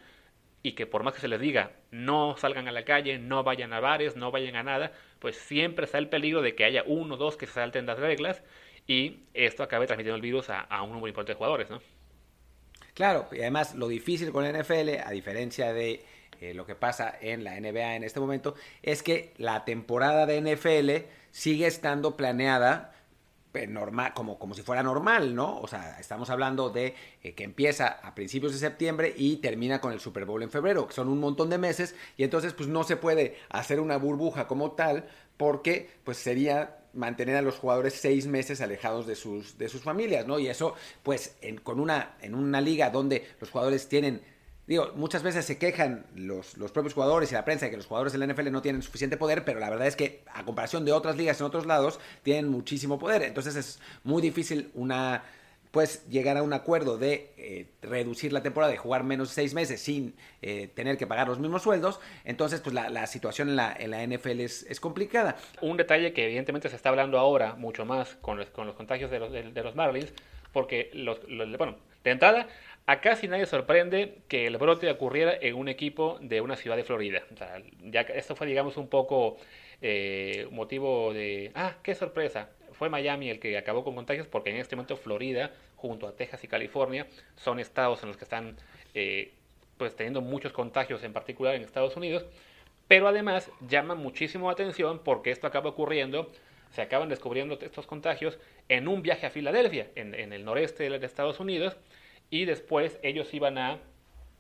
y 0.64 0.74
que 0.74 0.88
por 0.88 1.04
más 1.04 1.14
que 1.14 1.22
se 1.22 1.28
les 1.28 1.40
diga 1.40 1.72
no 1.92 2.36
salgan 2.38 2.68
a 2.68 2.72
la 2.72 2.86
calle, 2.86 3.20
no 3.20 3.44
vayan 3.44 3.74
a 3.74 3.80
bares, 3.80 4.16
no 4.16 4.32
vayan 4.32 4.56
a 4.56 4.64
nada, 4.64 4.92
pues 5.20 5.36
siempre 5.36 5.86
está 5.86 5.98
el 5.98 6.10
peligro 6.10 6.42
de 6.42 6.56
que 6.56 6.64
haya 6.64 6.84
uno 6.86 7.16
o 7.16 7.18
dos 7.18 7.38
que 7.38 7.46
se 7.46 7.54
salten 7.54 7.86
las 7.86 8.00
reglas 8.00 8.42
y 8.88 9.20
esto 9.34 9.64
acabe 9.64 9.86
transmitiendo 9.86 10.16
el 10.16 10.22
virus 10.22 10.50
a, 10.50 10.66
un 10.82 10.90
número 10.90 11.10
importante 11.10 11.34
de 11.34 11.38
jugadores, 11.38 11.70
¿no? 11.70 11.82
Claro, 12.94 13.28
y 13.32 13.40
además 13.40 13.76
lo 13.76 13.88
difícil 13.88 14.32
con 14.32 14.44
la 14.44 14.52
NFL, 14.52 15.02
a 15.06 15.12
diferencia 15.12 15.72
de 15.74 16.04
eh, 16.42 16.54
lo 16.54 16.66
que 16.66 16.76
pasa 16.76 17.16
en 17.22 17.44
la 17.44 17.60
NBA 17.60 17.96
en 17.96 18.04
este 18.04 18.20
momento, 18.20 18.56
es 18.82 19.04
que 19.04 19.34
la 19.38 19.64
temporada 19.64 20.26
de 20.26 20.42
NFL 20.42 21.08
sigue 21.32 21.68
estando 21.68 22.18
planeada 22.18 22.96
normal, 23.68 24.14
como, 24.14 24.38
como 24.38 24.54
si 24.54 24.62
fuera 24.62 24.84
normal, 24.84 25.36
¿no? 25.36 25.60
O 25.60 25.68
sea, 25.68 26.00
estamos 26.00 26.30
hablando 26.30 26.70
de 26.70 26.96
eh, 27.24 27.34
que 27.34 27.44
empieza 27.44 27.88
a 27.88 28.16
principios 28.16 28.54
de 28.54 28.60
septiembre 28.60 29.14
y 29.16 29.38
termina 29.38 29.82
con 29.82 29.92
el 29.92 30.00
Super 30.00 30.26
Bowl 30.26 30.44
en 30.44 30.52
febrero, 30.52 30.88
que 30.88 30.94
son 30.94 31.10
un 31.10 31.20
montón 31.20 31.50
de 31.50 31.58
meses, 31.58 31.96
y 32.18 32.24
entonces 32.24 32.54
pues 32.54 32.70
no 32.70 32.84
se 32.84 32.98
puede 32.98 33.38
hacer 33.50 33.80
una 33.80 33.98
burbuja 33.98 34.48
como 34.48 34.72
tal, 34.72 35.10
porque 35.38 35.90
pues 36.04 36.18
sería 36.18 36.80
mantener 36.94 37.36
a 37.36 37.42
los 37.42 37.58
jugadores 37.58 37.94
seis 37.94 38.28
meses 38.28 38.62
alejados 38.62 39.08
de 39.08 39.16
sus, 39.16 39.58
de 39.58 39.70
sus 39.70 39.82
familias, 39.82 40.28
¿no? 40.28 40.40
Y 40.40 40.48
eso, 40.48 40.74
pues, 41.04 41.38
en, 41.42 41.58
con 41.58 41.80
una, 41.80 42.16
en 42.22 42.36
una 42.36 42.62
liga 42.62 42.90
donde 42.90 43.28
los 43.40 43.50
jugadores 43.50 43.88
tienen 43.88 44.22
digo, 44.70 44.92
muchas 44.96 45.24
veces 45.24 45.46
se 45.46 45.58
quejan 45.58 46.06
los, 46.16 46.56
los, 46.58 46.72
propios 46.72 46.94
jugadores 46.94 47.32
y 47.32 47.34
la 47.34 47.44
prensa 47.44 47.66
de 47.66 47.72
que 47.72 47.78
los 47.78 47.88
jugadores 47.88 48.14
de 48.14 48.20
la 48.20 48.32
NFL 48.32 48.52
no 48.52 48.62
tienen 48.62 48.84
suficiente 48.84 49.18
poder, 49.18 49.44
pero 49.44 49.60
la 49.60 49.70
verdad 49.70 49.88
es 49.88 49.96
que 49.96 50.22
a 50.32 50.46
comparación 50.46 50.86
de 50.86 50.92
otras 50.92 51.18
ligas 51.18 51.40
en 51.40 51.48
otros 51.48 51.66
lados, 51.66 52.00
tienen 52.22 52.50
muchísimo 52.50 53.00
poder. 53.00 53.24
Entonces 53.24 53.56
es 53.56 53.80
muy 54.04 54.22
difícil 54.22 54.70
una 54.76 55.24
pues 55.72 56.08
llegar 56.08 56.38
a 56.38 56.44
un 56.44 56.54
acuerdo 56.54 56.98
de 56.98 57.32
eh, 57.38 57.68
reducir 57.82 58.34
la 58.34 58.42
temporada, 58.42 58.72
de 58.72 58.78
jugar 58.78 59.04
menos 59.04 59.30
de 59.30 59.36
seis 59.36 59.54
meses 59.54 59.82
sin 59.82 60.16
eh, 60.42 60.68
tener 60.74 60.98
que 60.98 61.06
pagar 61.06 61.28
los 61.28 61.40
mismos 61.40 61.62
sueldos, 61.62 62.00
entonces 62.26 62.60
pues 62.62 62.74
la, 62.74 63.08
situación 63.08 63.50
en 63.50 63.56
la, 63.56 63.76
en 63.78 63.92
la 63.92 64.06
NFL 64.06 64.40
es, 64.40 64.80
complicada. 64.80 65.36
Un 65.62 65.78
detalle 65.78 66.14
que 66.14 66.26
evidentemente 66.26 66.70
se 66.70 66.76
está 66.76 66.90
hablando 66.90 67.20
ahora 67.20 67.54
mucho 67.56 67.86
más 67.86 68.16
con 68.22 68.38
los, 68.38 68.48
con 68.50 68.66
los 68.66 68.76
contagios 68.76 69.12
de 69.12 69.20
los, 69.20 69.32
de, 69.32 69.64
los 69.64 69.76
Marlins, 69.76 70.12
porque 70.54 70.90
los, 70.94 71.20
bueno, 71.58 71.76
de 72.04 72.12
entrada, 72.12 72.48
a 72.90 73.02
casi 73.02 73.28
nadie 73.28 73.46
sorprende 73.46 74.18
que 74.28 74.48
el 74.48 74.58
brote 74.58 74.90
ocurriera 74.90 75.38
en 75.40 75.54
un 75.54 75.70
equipo 75.70 76.18
de 76.22 76.42
una 76.42 76.56
ciudad 76.56 76.76
de 76.76 76.84
Florida. 76.84 77.22
O 77.32 77.38
sea, 77.38 77.62
ya 77.84 78.02
esto 78.02 78.36
fue, 78.36 78.48
digamos, 78.48 78.78
un 78.78 78.88
poco 78.88 79.38
eh, 79.80 80.48
motivo 80.50 81.14
de, 81.14 81.52
ah, 81.54 81.76
qué 81.84 81.94
sorpresa 81.94 82.50
fue 82.72 82.90
Miami 82.90 83.30
el 83.30 83.40
que 83.40 83.60
acabó 83.60 83.84
con 83.84 83.94
contagios 83.94 84.26
porque 84.26 84.50
en 84.50 84.58
este 84.58 84.76
momento 84.76 84.98
Florida, 84.98 85.52
junto 85.76 86.08
a 86.08 86.16
Texas 86.16 86.44
y 86.44 86.48
California, 86.48 87.06
son 87.36 87.60
estados 87.60 88.02
en 88.02 88.08
los 88.08 88.18
que 88.18 88.24
están 88.24 88.58
eh, 88.96 89.34
pues 89.78 89.96
teniendo 89.96 90.22
muchos 90.22 90.52
contagios, 90.52 91.04
en 91.04 91.14
particular 91.14 91.54
en 91.54 91.62
Estados 91.62 91.96
Unidos. 91.96 92.26
Pero 92.88 93.08
además 93.08 93.52
llama 93.68 93.94
muchísimo 93.94 94.50
atención 94.50 95.02
porque 95.04 95.30
esto 95.30 95.46
acaba 95.46 95.70
ocurriendo, 95.70 96.32
se 96.72 96.82
acaban 96.82 97.08
descubriendo 97.08 97.60
estos 97.62 97.86
contagios 97.86 98.40
en 98.68 98.88
un 98.88 99.04
viaje 99.04 99.28
a 99.28 99.30
Filadelfia, 99.30 99.92
en, 99.94 100.16
el 100.34 100.44
noreste 100.44 100.90
de 100.90 101.06
Estados 101.06 101.40
Unidos, 101.40 101.78
y 102.30 102.46
después 102.46 103.00
ellos 103.04 103.34
iban 103.34 103.58
a 103.58 103.80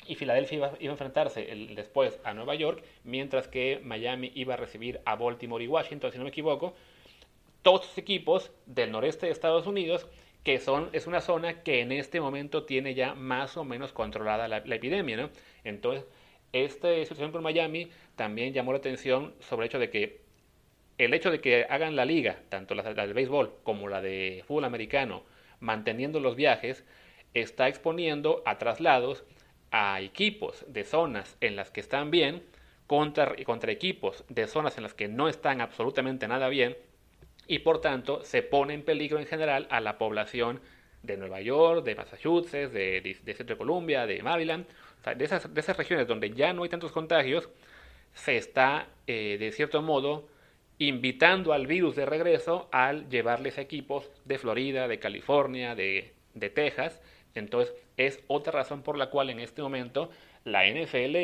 y 0.07 0.15
Filadelfia 0.15 0.57
iba, 0.57 0.73
iba, 0.79 0.91
a 0.91 0.93
enfrentarse 0.93 1.45
después 1.75 2.19
a 2.23 2.33
Nueva 2.33 2.55
York, 2.55 2.83
mientras 3.03 3.47
que 3.47 3.79
Miami 3.83 4.31
iba 4.33 4.53
a 4.53 4.57
recibir 4.57 5.01
a 5.05 5.15
Baltimore 5.15 5.63
y 5.63 5.67
Washington, 5.67 6.11
si 6.11 6.17
no 6.17 6.23
me 6.23 6.29
equivoco, 6.29 6.73
todos 7.61 7.87
los 7.87 7.97
equipos 7.97 8.51
del 8.65 8.91
noreste 8.91 9.25
de 9.25 9.31
Estados 9.31 9.67
Unidos, 9.67 10.07
que 10.43 10.59
son, 10.59 10.89
es 10.93 11.05
una 11.05 11.21
zona 11.21 11.63
que 11.63 11.81
en 11.81 11.91
este 11.91 12.21
momento 12.21 12.63
tiene 12.63 12.93
ya 12.95 13.13
más 13.13 13.57
o 13.57 13.63
menos 13.63 13.91
controlada 13.91 14.47
la, 14.47 14.57
epidemia, 14.57 15.17
¿no? 15.17 15.29
Entonces, 15.63 16.05
esta 16.53 16.87
situación 16.95 17.31
con 17.31 17.43
Miami 17.43 17.89
también 18.15 18.53
llamó 18.53 18.71
la 18.71 18.79
atención 18.79 19.35
sobre 19.39 19.65
el 19.65 19.69
hecho 19.69 19.79
de 19.79 19.89
que 19.89 20.21
el 20.97 21.13
hecho 21.13 21.31
de 21.31 21.39
que 21.39 21.65
hagan 21.69 21.95
la 21.95 22.03
liga, 22.03 22.39
tanto 22.49 22.75
la, 22.75 22.83
la 22.83 23.07
de 23.07 23.13
béisbol 23.13 23.59
como 23.63 23.87
la 23.87 24.01
de 24.01 24.43
fútbol 24.45 24.65
americano, 24.65 25.23
manteniendo 25.59 26.19
los 26.19 26.35
viajes, 26.35 26.85
está 27.33 27.67
exponiendo 27.67 28.41
a 28.45 28.57
traslados 28.57 29.23
a 29.71 30.01
equipos 30.01 30.65
de 30.67 30.83
zonas 30.83 31.37
en 31.41 31.55
las 31.55 31.71
que 31.71 31.79
están 31.79 32.11
bien 32.11 32.43
contra, 32.87 33.35
contra 33.43 33.71
equipos 33.71 34.25
de 34.29 34.47
zonas 34.47 34.77
en 34.77 34.83
las 34.83 34.93
que 34.93 35.07
no 35.07 35.29
están 35.29 35.61
absolutamente 35.61 36.27
nada 36.27 36.49
bien 36.49 36.75
y 37.47 37.59
por 37.59 37.81
tanto 37.81 38.23
se 38.23 38.41
pone 38.41 38.73
en 38.73 38.83
peligro 38.83 39.19
en 39.19 39.25
general 39.25 39.67
a 39.69 39.79
la 39.79 39.97
población 39.97 40.61
de 41.03 41.17
Nueva 41.17 41.41
York, 41.41 41.83
de 41.85 41.95
Massachusetts, 41.95 42.73
de, 42.73 43.01
de, 43.01 43.33
Centro 43.33 43.55
de 43.55 43.57
Columbia, 43.57 44.05
de 44.05 44.21
Maryland, 44.21 44.65
de, 45.15 45.25
esas, 45.25 45.53
de 45.53 45.59
esas 45.59 45.77
regiones 45.77 46.07
donde 46.07 46.31
ya 46.31 46.53
no 46.53 46.63
hay 46.63 46.69
tantos 46.69 46.91
contagios, 46.91 47.49
se 48.13 48.37
está 48.37 48.87
eh, 49.07 49.37
de 49.39 49.51
cierto 49.51 49.81
modo 49.81 50.27
invitando 50.77 51.53
al 51.53 51.67
virus 51.67 51.95
de 51.95 52.05
regreso 52.05 52.69
al 52.71 53.09
llevarles 53.09 53.57
equipos 53.57 54.09
de 54.25 54.37
Florida, 54.37 54.87
de 54.87 54.99
California, 54.99 55.75
de, 55.75 56.13
de 56.33 56.49
Texas. 56.49 57.01
Entonces 57.35 57.73
es 57.97 58.19
otra 58.27 58.51
razón 58.51 58.81
por 58.81 58.97
la 58.97 59.09
cual 59.09 59.29
en 59.29 59.39
este 59.39 59.61
momento 59.61 60.09
la 60.43 60.65
NFL, 60.67 61.17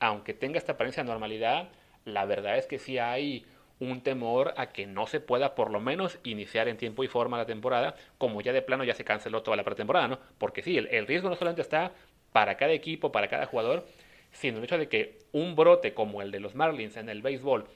aunque 0.00 0.34
tenga 0.34 0.58
esta 0.58 0.72
apariencia 0.72 1.02
de 1.02 1.08
normalidad, 1.10 1.68
la 2.04 2.24
verdad 2.24 2.58
es 2.58 2.66
que 2.66 2.78
sí 2.78 2.98
hay 2.98 3.44
un 3.82 4.00
temor 4.00 4.54
a 4.56 4.68
que 4.70 4.86
no 4.86 5.06
se 5.06 5.18
pueda 5.18 5.54
por 5.54 5.70
lo 5.70 5.80
menos 5.80 6.18
iniciar 6.22 6.68
en 6.68 6.76
tiempo 6.76 7.02
y 7.02 7.08
forma 7.08 7.36
la 7.36 7.46
temporada, 7.46 7.96
como 8.16 8.40
ya 8.40 8.52
de 8.52 8.62
plano 8.62 8.84
ya 8.84 8.94
se 8.94 9.04
canceló 9.04 9.42
toda 9.42 9.56
la 9.56 9.64
pretemporada, 9.64 10.06
¿no? 10.06 10.18
Porque 10.38 10.62
sí, 10.62 10.78
el, 10.78 11.06
riesgo 11.06 11.28
no 11.28 11.34
solamente 11.34 11.62
está 11.62 11.92
para 12.32 12.56
cada 12.56 12.72
equipo, 12.72 13.10
para 13.10 13.28
cada 13.28 13.46
jugador, 13.46 13.84
sino 14.30 14.58
el 14.58 14.64
hecho 14.64 14.78
de 14.78 14.88
que 14.88 15.18
un 15.32 15.56
brote 15.56 15.94
como 15.94 16.22
el 16.22 16.30
de 16.30 16.38
los 16.38 16.54
Marlins 16.54 16.96
en 16.96 17.08
el 17.08 17.22
béisbol, 17.22 17.66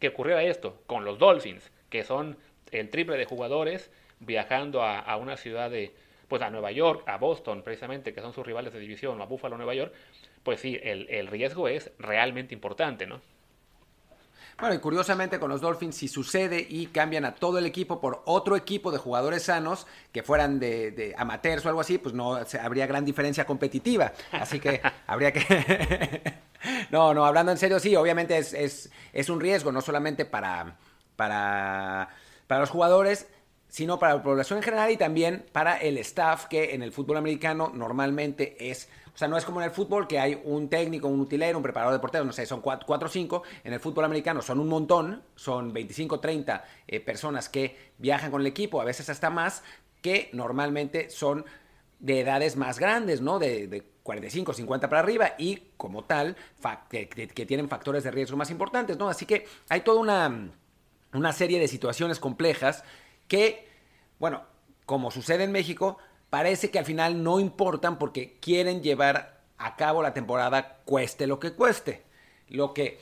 que 0.00 0.08
ocurriera 0.08 0.42
esto 0.42 0.82
con 0.86 1.04
los 1.04 1.18
Dolphins, 1.18 1.70
que 1.90 2.02
son 2.02 2.36
el 2.72 2.90
triple 2.90 3.16
de 3.16 3.24
jugadores 3.24 3.92
viajando 4.18 4.82
a, 4.82 5.16
una 5.16 5.36
ciudad 5.36 5.70
de, 5.70 5.92
pues 6.28 6.42
a 6.42 6.50
Nueva 6.50 6.72
York, 6.72 7.02
a 7.06 7.18
Boston 7.18 7.62
precisamente, 7.62 8.12
que 8.12 8.20
son 8.20 8.32
sus 8.32 8.46
rivales 8.46 8.72
de 8.72 8.80
división, 8.80 9.20
o 9.20 9.22
a 9.22 9.26
Buffalo, 9.26 9.56
Nueva 9.56 9.74
York, 9.74 9.92
pues 10.42 10.60
sí, 10.60 10.78
el, 10.82 11.08
el 11.10 11.26
riesgo 11.26 11.68
es 11.68 11.92
realmente 11.98 12.54
importante, 12.54 13.06
¿no? 13.06 13.20
Bueno, 14.58 14.74
y 14.74 14.78
curiosamente 14.78 15.38
con 15.38 15.50
los 15.50 15.60
Dolphins, 15.60 15.96
si 15.96 16.08
sucede 16.08 16.66
y 16.66 16.86
cambian 16.86 17.26
a 17.26 17.34
todo 17.34 17.58
el 17.58 17.66
equipo 17.66 18.00
por 18.00 18.22
otro 18.24 18.56
equipo 18.56 18.90
de 18.90 18.96
jugadores 18.96 19.42
sanos 19.42 19.86
que 20.12 20.22
fueran 20.22 20.58
de, 20.58 21.14
amateurs 21.18 21.66
o 21.66 21.68
algo 21.68 21.82
así, 21.82 21.98
pues 21.98 22.14
no 22.14 22.38
habría 22.62 22.86
gran 22.86 23.04
diferencia 23.04 23.44
competitiva. 23.44 24.12
Así 24.32 24.58
que 24.58 24.80
habría 25.06 25.30
que. 25.30 26.40
no, 26.90 27.12
no, 27.12 27.26
hablando 27.26 27.52
en 27.52 27.58
serio, 27.58 27.78
sí, 27.78 27.94
obviamente 27.96 28.38
es, 28.38 28.90
es, 29.12 29.28
un 29.28 29.40
riesgo, 29.40 29.72
no 29.72 29.82
solamente 29.82 30.24
para, 30.24 30.78
para, 31.16 32.08
para 32.46 32.60
los 32.60 32.70
jugadores, 32.70 33.28
sino 33.68 33.98
para 33.98 34.14
la 34.16 34.22
población 34.22 34.58
en 34.58 34.62
general 34.62 34.90
y 34.90 34.96
también 34.96 35.44
para 35.52 35.76
el 35.76 35.98
staff 35.98 36.46
que 36.46 36.74
en 36.74 36.82
el 36.82 36.92
fútbol 36.92 37.16
americano 37.16 37.70
normalmente 37.74 38.56
es 38.70 38.88
o 39.16 39.18
sea, 39.18 39.28
no 39.28 39.38
es 39.38 39.46
como 39.46 39.62
en 39.62 39.64
el 39.64 39.70
fútbol 39.70 40.06
que 40.06 40.18
hay 40.18 40.38
un 40.44 40.68
técnico, 40.68 41.08
un 41.08 41.20
utilero, 41.20 41.56
un 41.56 41.62
preparador 41.62 41.94
de 41.94 42.00
porteros, 42.00 42.26
no 42.26 42.34
sé, 42.34 42.44
son 42.44 42.60
cuatro 42.60 43.06
o 43.06 43.08
cinco. 43.08 43.44
En 43.64 43.72
el 43.72 43.80
fútbol 43.80 44.04
americano 44.04 44.42
son 44.42 44.60
un 44.60 44.68
montón, 44.68 45.22
son 45.34 45.72
25, 45.72 46.20
30 46.20 46.64
eh, 46.86 47.00
personas 47.00 47.48
que 47.48 47.94
viajan 47.96 48.30
con 48.30 48.42
el 48.42 48.46
equipo, 48.46 48.78
a 48.78 48.84
veces 48.84 49.08
hasta 49.08 49.30
más, 49.30 49.62
que 50.02 50.28
normalmente 50.34 51.08
son 51.08 51.46
de 51.98 52.20
edades 52.20 52.56
más 52.56 52.78
grandes, 52.78 53.22
¿no? 53.22 53.38
De, 53.38 53.84
45, 54.02 54.52
50 54.52 54.88
para 54.88 55.00
arriba 55.00 55.32
y 55.36 55.62
como 55.78 56.04
tal, 56.04 56.36
que, 56.90 57.06
tienen 57.46 57.70
factores 57.70 58.04
de 58.04 58.10
riesgo 58.10 58.36
más 58.36 58.50
importantes, 58.50 58.98
¿no? 58.98 59.08
Así 59.08 59.24
que 59.24 59.46
hay 59.70 59.80
toda 59.80 59.98
una, 59.98 60.50
una 61.14 61.32
serie 61.32 61.58
de 61.58 61.66
situaciones 61.66 62.20
complejas 62.20 62.84
que, 63.28 63.68
bueno, 64.18 64.42
como 64.84 65.10
sucede 65.10 65.44
en 65.44 65.52
México, 65.52 65.98
parece 66.30 66.70
que 66.70 66.78
al 66.78 66.84
final 66.84 67.22
no 67.22 67.40
importan 67.40 67.98
porque 67.98 68.38
quieren 68.40 68.82
llevar 68.82 69.40
a 69.58 69.76
cabo 69.76 70.02
la 70.02 70.14
temporada 70.14 70.80
cueste 70.84 71.26
lo 71.26 71.40
que 71.40 71.52
cueste. 71.52 72.04
Lo 72.48 72.74
que, 72.74 72.98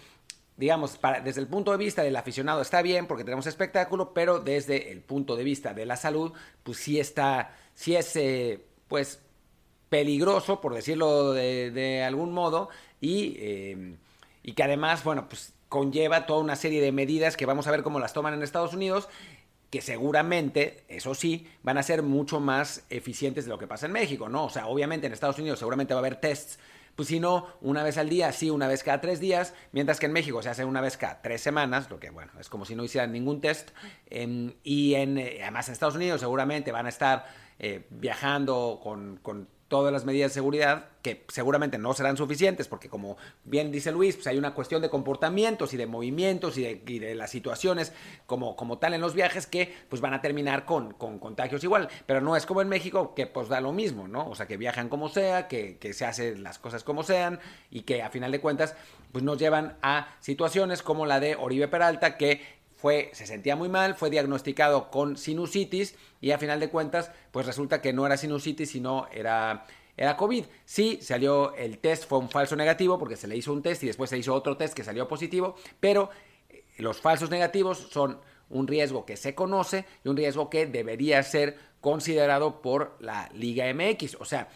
digamos, 0.57 0.99
desde 1.25 1.40
el 1.40 1.49
punto 1.49 1.73
de 1.73 1.78
vista 1.78 2.02
del 2.02 2.16
aficionado 2.16 2.62
está 2.62 2.81
bien 2.83 3.07
porque 3.07 3.25
tenemos 3.25 3.47
espectáculo, 3.47 4.14
pero 4.14 4.40
desde 4.40 4.93
el 4.93 5.00
punto 5.00 5.37
de 5.37 5.45
vista 5.45 5.75
de 5.75 5.87
la 5.87 5.97
salud, 5.97 6.33
pues 6.62 6.78
sí 6.78 6.99
está, 6.99 7.54
sí 7.75 7.97
es, 7.97 8.16
eh, 8.16 8.64
pues, 8.88 9.21
peligroso, 9.88 10.61
por 10.61 10.75
decirlo 10.75 11.33
de, 11.33 12.02
algún 12.04 12.33
modo, 12.33 12.69
y, 13.00 13.37
eh, 13.38 13.97
y 14.43 14.52
que 14.52 14.62
además, 14.62 15.04
bueno, 15.04 15.28
pues 15.28 15.52
conlleva 15.69 16.26
toda 16.26 16.40
una 16.40 16.57
serie 16.57 16.81
de 16.81 16.93
medidas 16.93 17.37
que 17.37 17.47
vamos 17.47 17.66
a 17.66 17.71
ver 17.71 17.83
cómo 17.83 17.99
las 17.99 18.12
toman 18.12 18.35
en 18.35 18.43
Estados 18.43 18.75
Unidos 18.75 19.09
que 19.75 19.83
seguramente, 19.83 20.85
eso 20.87 21.16
sí, 21.16 21.49
van 21.64 21.78
a 21.78 21.83
ser 21.83 22.04
mucho 22.04 22.38
más 22.38 22.85
eficientes 22.90 23.45
de 23.45 23.50
lo 23.50 23.59
que 23.59 23.66
pasa 23.66 23.87
en 23.87 23.93
México, 23.93 24.28
¿no? 24.28 24.45
O 24.45 24.49
sea, 24.49 24.69
obviamente 24.69 25.09
en 25.09 25.12
Estados 25.12 25.40
Unidos 25.40 25.59
seguramente 25.59 25.95
va 25.95 25.99
a 25.99 26.02
haber 26.02 26.14
tests, 26.21 26.61
pues 26.95 27.09
si 27.09 27.19
no, 27.19 27.49
una 27.61 27.83
vez 27.83 27.99
al 27.99 28.09
día, 28.09 28.31
sí, 28.31 28.50
una 28.50 28.69
vez 28.69 28.85
cada 28.85 29.00
tres 29.00 29.19
días, 29.19 29.52
mientras 29.73 29.99
que 29.99 30.07
en 30.07 30.12
México 30.12 30.40
se 30.45 30.49
hace 30.49 30.64
una 30.64 30.81
vez 30.81 30.97
cada 30.97 31.21
tres 31.23 31.40
semanas, 31.40 31.90
lo 31.90 31.99
que, 31.99 32.11
bueno, 32.11 32.31
es 32.38 32.49
como 32.49 32.64
si 32.64 32.76
no 32.76 32.85
hicieran 32.85 33.11
ningún 33.11 33.40
test. 33.40 33.71
y 34.62 34.95
en, 34.95 35.19
eh, 35.19 35.40
además 35.43 35.66
en 35.66 35.73
Estados 35.73 35.97
Unidos 35.97 36.21
seguramente 36.21 36.71
van 36.71 36.87
a 36.87 36.90
estar 36.90 37.26
eh, 37.59 37.85
viajando 37.90 38.78
con 38.81 39.49
todas 39.75 39.93
las 39.93 40.04
medidas 40.04 40.31
de 40.31 40.35
seguridad, 40.35 40.85
que 41.02 41.25
seguramente 41.26 41.78
no 41.78 41.95
serán 41.95 42.16
suficientes, 42.16 42.69
porque 42.69 42.88
como 42.88 43.16
bien 43.43 43.73
dice 43.73 43.90
Luis, 43.90 44.14
pues 44.14 44.28
hay 44.28 44.38
una 44.38 44.54
cuestión 44.54 44.81
de 44.81 44.88
comportamientos 44.88 45.75
y 45.75 45.76
de 45.76 45.88
movimientos 45.88 46.57
y 46.59 46.76
de, 46.76 47.14
las 47.16 47.31
situaciones 47.31 47.93
como, 48.26 48.54
como 48.54 48.78
tal 48.78 48.95
en 48.95 49.00
los 49.00 49.14
viajes 49.14 49.49
que 49.49 49.75
pues 49.88 50.00
van 50.00 50.14
a 50.14 50.21
terminar 50.21 50.64
con, 50.64 50.93
con, 50.93 51.19
contagios 51.19 51.64
igual. 51.64 51.88
Pero 52.07 52.21
no 52.21 52.37
es 52.37 52.47
como 52.47 52.62
en 52.62 52.69
México, 52.69 53.16
que 53.16 53.26
pues 53.26 53.49
da 53.49 53.61
lo 53.61 53.73
mismo, 53.73 54.07
¿no? 54.07 54.28
O 54.28 54.37
sea, 54.37 54.47
que 54.47 54.57
viajan 54.57 54.88
como 54.88 55.09
sea, 55.09 55.49
que, 55.49 55.76
que 55.78 55.93
se 55.93 56.07
hacen 56.07 56.45
las 56.45 56.61
cosas 56.61 56.85
como 56.85 57.02
sean 57.02 57.40
y 57.69 57.81
que 57.81 58.04
a 58.04 58.11
final 58.11 58.31
de 58.31 58.40
cuentas 58.40 58.76
pues 59.11 59.25
nos 59.25 59.38
llevan 59.38 59.76
a 59.83 60.14
situaciones 60.21 60.83
como 60.83 61.04
la 61.04 61.19
de 61.19 61.35
Oribe 61.35 61.66
Peralta, 61.66 62.16
que 62.16 62.62
se 63.12 63.26
sentía 63.26 63.57
muy 63.57 63.69
mal, 63.69 63.95
fue 63.95 64.11
diagnosticado 64.11 64.91
con 64.91 65.17
sinusitis 65.17 65.97
y 66.21 66.33
a 66.33 66.38
final 66.38 66.61
de 66.61 66.69
cuentas, 66.69 67.11
pues 67.31 67.47
resulta 67.47 67.81
que 67.81 67.93
no 67.93 68.05
era 68.07 68.17
sinusitis, 68.17 68.71
sino 68.71 69.07
era, 69.12 69.67
era 69.97 70.17
COVID. 70.17 70.45
Sí, 70.64 70.99
salió 71.00 71.55
el 71.55 71.79
test, 71.79 72.05
fue 72.07 72.19
un 72.19 72.29
falso 72.29 72.57
negativo 72.57 72.99
porque 72.99 73.17
se 73.17 73.26
le 73.26 73.37
hizo 73.37 73.53
un 73.53 73.62
test 73.62 73.83
y 73.83 73.87
después 73.87 74.11
se 74.11 74.19
hizo 74.19 74.35
otro 74.35 74.57
test 74.57 74.75
que 74.75 74.85
salió 74.85 75.09
positivo, 75.09 75.57
pero 75.81 76.11
eh, 76.50 76.64
los 76.79 77.00
falsos 77.00 77.31
negativos 77.31 77.79
son 77.91 78.21
un 78.50 78.67
riesgo 78.67 79.07
que 79.07 79.17
se 79.17 79.35
conoce 79.35 79.87
y 80.05 80.09
un 80.09 80.17
riesgo 80.17 80.50
que 80.50 80.67
debería 80.67 81.23
ser 81.23 81.57
considerado 81.81 82.61
por 82.61 82.97
la 83.00 83.31
Liga 83.35 83.64
MX. 83.73 84.17
O 84.21 84.25
sea, 84.25 84.49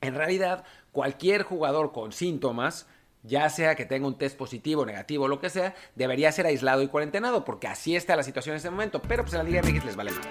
en 0.00 0.14
realidad, 0.14 0.64
cualquier 0.90 1.44
jugador 1.44 1.92
con 1.92 2.12
síntomas 2.12 2.86
ya 3.22 3.48
sea 3.48 3.74
que 3.74 3.84
tenga 3.84 4.06
un 4.06 4.18
test 4.18 4.36
positivo, 4.36 4.84
negativo, 4.84 5.24
o 5.24 5.28
lo 5.28 5.40
que 5.40 5.50
sea, 5.50 5.74
debería 5.94 6.32
ser 6.32 6.46
aislado 6.46 6.82
y 6.82 6.88
cuarentenado, 6.88 7.44
porque 7.44 7.68
así 7.68 7.94
está 7.96 8.16
la 8.16 8.22
situación 8.22 8.54
en 8.54 8.56
este 8.58 8.70
momento. 8.70 9.00
Pero 9.00 9.22
pues 9.22 9.34
en 9.34 9.38
la 9.38 9.44
Liga 9.44 9.62
MX 9.62 9.84
les 9.84 9.96
vale 9.96 10.10
más. 10.10 10.26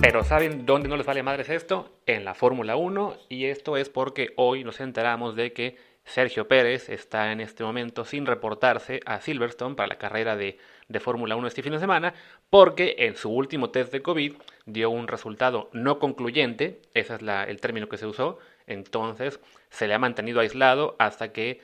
Pero 0.00 0.24
¿saben 0.24 0.64
dónde 0.64 0.88
no 0.88 0.96
les 0.96 1.04
vale 1.04 1.22
madres 1.22 1.50
esto? 1.50 1.98
En 2.06 2.24
la 2.24 2.34
Fórmula 2.34 2.76
1 2.76 3.16
y 3.28 3.46
esto 3.46 3.76
es 3.76 3.90
porque 3.90 4.32
hoy 4.36 4.64
nos 4.64 4.80
enteramos 4.80 5.34
de 5.34 5.52
que 5.52 5.76
Sergio 6.04 6.48
Pérez 6.48 6.88
está 6.88 7.32
en 7.32 7.40
este 7.40 7.62
momento 7.64 8.06
sin 8.06 8.24
reportarse 8.24 9.00
a 9.04 9.20
Silverstone 9.20 9.74
para 9.74 9.88
la 9.88 9.98
carrera 9.98 10.36
de, 10.36 10.56
de 10.88 11.00
Fórmula 11.00 11.36
1 11.36 11.48
este 11.48 11.62
fin 11.62 11.72
de 11.72 11.78
semana 11.78 12.14
porque 12.48 12.94
en 13.00 13.16
su 13.16 13.28
último 13.28 13.68
test 13.68 13.92
de 13.92 14.00
COVID 14.00 14.34
dio 14.68 14.90
un 14.90 15.08
resultado 15.08 15.70
no 15.72 15.98
concluyente, 15.98 16.80
ese 16.94 17.14
es 17.14 17.20
el 17.22 17.60
término 17.60 17.88
que 17.88 17.96
se 17.96 18.06
usó, 18.06 18.38
entonces 18.66 19.40
se 19.70 19.88
le 19.88 19.94
ha 19.94 19.98
mantenido 19.98 20.40
aislado 20.40 20.94
hasta 20.98 21.32
que 21.32 21.60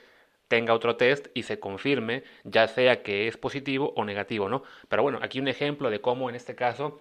tenga 0.48 0.74
otro 0.74 0.96
test 0.96 1.28
y 1.34 1.44
se 1.44 1.60
confirme, 1.60 2.22
ya 2.44 2.66
sea 2.66 3.02
que 3.02 3.28
es 3.28 3.36
positivo 3.36 3.92
o 3.96 4.04
negativo, 4.04 4.48
¿no? 4.48 4.62
Pero 4.88 5.02
bueno, 5.02 5.18
aquí 5.22 5.38
un 5.38 5.48
ejemplo 5.48 5.90
de 5.90 6.00
cómo 6.00 6.28
en 6.28 6.36
este 6.36 6.54
caso 6.54 7.00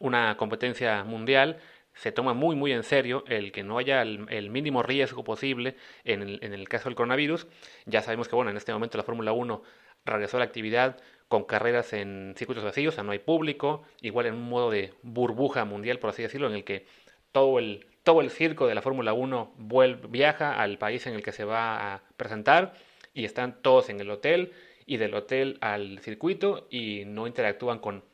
una 0.00 0.36
competencia 0.36 1.04
mundial 1.04 1.58
se 1.94 2.12
toma 2.12 2.32
muy 2.32 2.54
muy 2.54 2.72
en 2.72 2.84
serio 2.84 3.24
el 3.26 3.50
que 3.50 3.64
no 3.64 3.78
haya 3.78 4.02
el, 4.02 4.50
mínimo 4.50 4.82
riesgo 4.82 5.24
posible 5.24 5.76
en 6.04 6.22
el, 6.22 6.68
caso 6.68 6.88
del 6.88 6.94
coronavirus. 6.94 7.46
Ya 7.86 8.02
sabemos 8.02 8.28
que 8.28 8.36
bueno, 8.36 8.50
en 8.50 8.56
este 8.56 8.72
momento 8.72 8.98
la 8.98 9.04
Fórmula 9.04 9.32
1 9.32 9.62
regresó 10.04 10.36
a 10.36 10.40
la 10.40 10.46
actividad 10.46 10.96
con 11.28 11.44
carreras 11.44 11.92
en 11.92 12.34
circuitos 12.36 12.64
vacíos, 12.64 12.94
o 12.94 12.96
sea, 12.96 13.04
no 13.04 13.12
hay 13.12 13.18
público, 13.18 13.84
igual 14.00 14.26
en 14.26 14.34
un 14.34 14.48
modo 14.48 14.70
de 14.70 14.94
burbuja 15.02 15.64
mundial, 15.64 15.98
por 15.98 16.10
así 16.10 16.22
decirlo, 16.22 16.48
en 16.48 16.54
el 16.54 16.64
que 16.64 16.86
todo 17.32 17.58
el, 17.58 17.86
todo 18.02 18.20
el 18.22 18.30
circo 18.30 18.66
de 18.66 18.74
la 18.74 18.82
Fórmula 18.82 19.12
1 19.12 19.54
vuelve, 19.58 20.08
viaja 20.08 20.60
al 20.60 20.78
país 20.78 21.06
en 21.06 21.14
el 21.14 21.22
que 21.22 21.32
se 21.32 21.44
va 21.44 21.94
a 21.94 22.02
presentar 22.16 22.74
y 23.12 23.24
están 23.24 23.60
todos 23.62 23.90
en 23.90 24.00
el 24.00 24.10
hotel 24.10 24.52
y 24.86 24.96
del 24.96 25.14
hotel 25.14 25.58
al 25.60 25.98
circuito 26.00 26.66
y 26.70 27.04
no 27.04 27.26
interactúan 27.26 27.78
con 27.78 28.04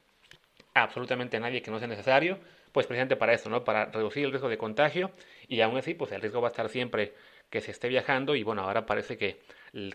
absolutamente 0.75 1.38
nadie 1.38 1.62
que 1.62 1.71
no 1.71 1.78
sea 1.78 1.87
necesario, 1.87 2.38
pues 2.73 2.87
precisamente 2.87 3.14
para 3.14 3.33
eso, 3.33 3.49
¿no? 3.49 3.62
Para 3.62 3.87
reducir 3.87 4.25
el 4.25 4.33
riesgo 4.33 4.49
de 4.49 4.59
contagio 4.59 5.12
y 5.47 5.61
aún 5.61 5.76
así, 5.76 5.94
pues 5.94 6.11
el 6.11 6.21
riesgo 6.21 6.40
va 6.40 6.49
a 6.49 6.50
estar 6.50 6.68
siempre 6.68 7.14
que 7.51 7.61
se 7.61 7.71
esté 7.71 7.89
viajando 7.89 8.35
y 8.35 8.43
bueno, 8.43 8.63
ahora 8.63 8.87
parece 8.87 9.17
que, 9.17 9.41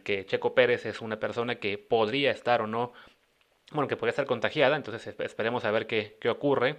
que 0.03 0.25
Checo 0.25 0.53
Pérez 0.53 0.85
es 0.85 1.01
una 1.01 1.19
persona 1.19 1.55
que 1.55 1.77
podría 1.77 2.31
estar 2.31 2.61
o 2.61 2.67
no, 2.67 2.93
bueno, 3.71 3.87
que 3.87 3.97
podría 3.97 4.11
estar 4.11 4.25
contagiada, 4.25 4.75
entonces 4.75 5.15
esperemos 5.19 5.65
a 5.65 5.71
ver 5.71 5.87
qué, 5.87 6.17
qué 6.19 6.29
ocurre 6.29 6.77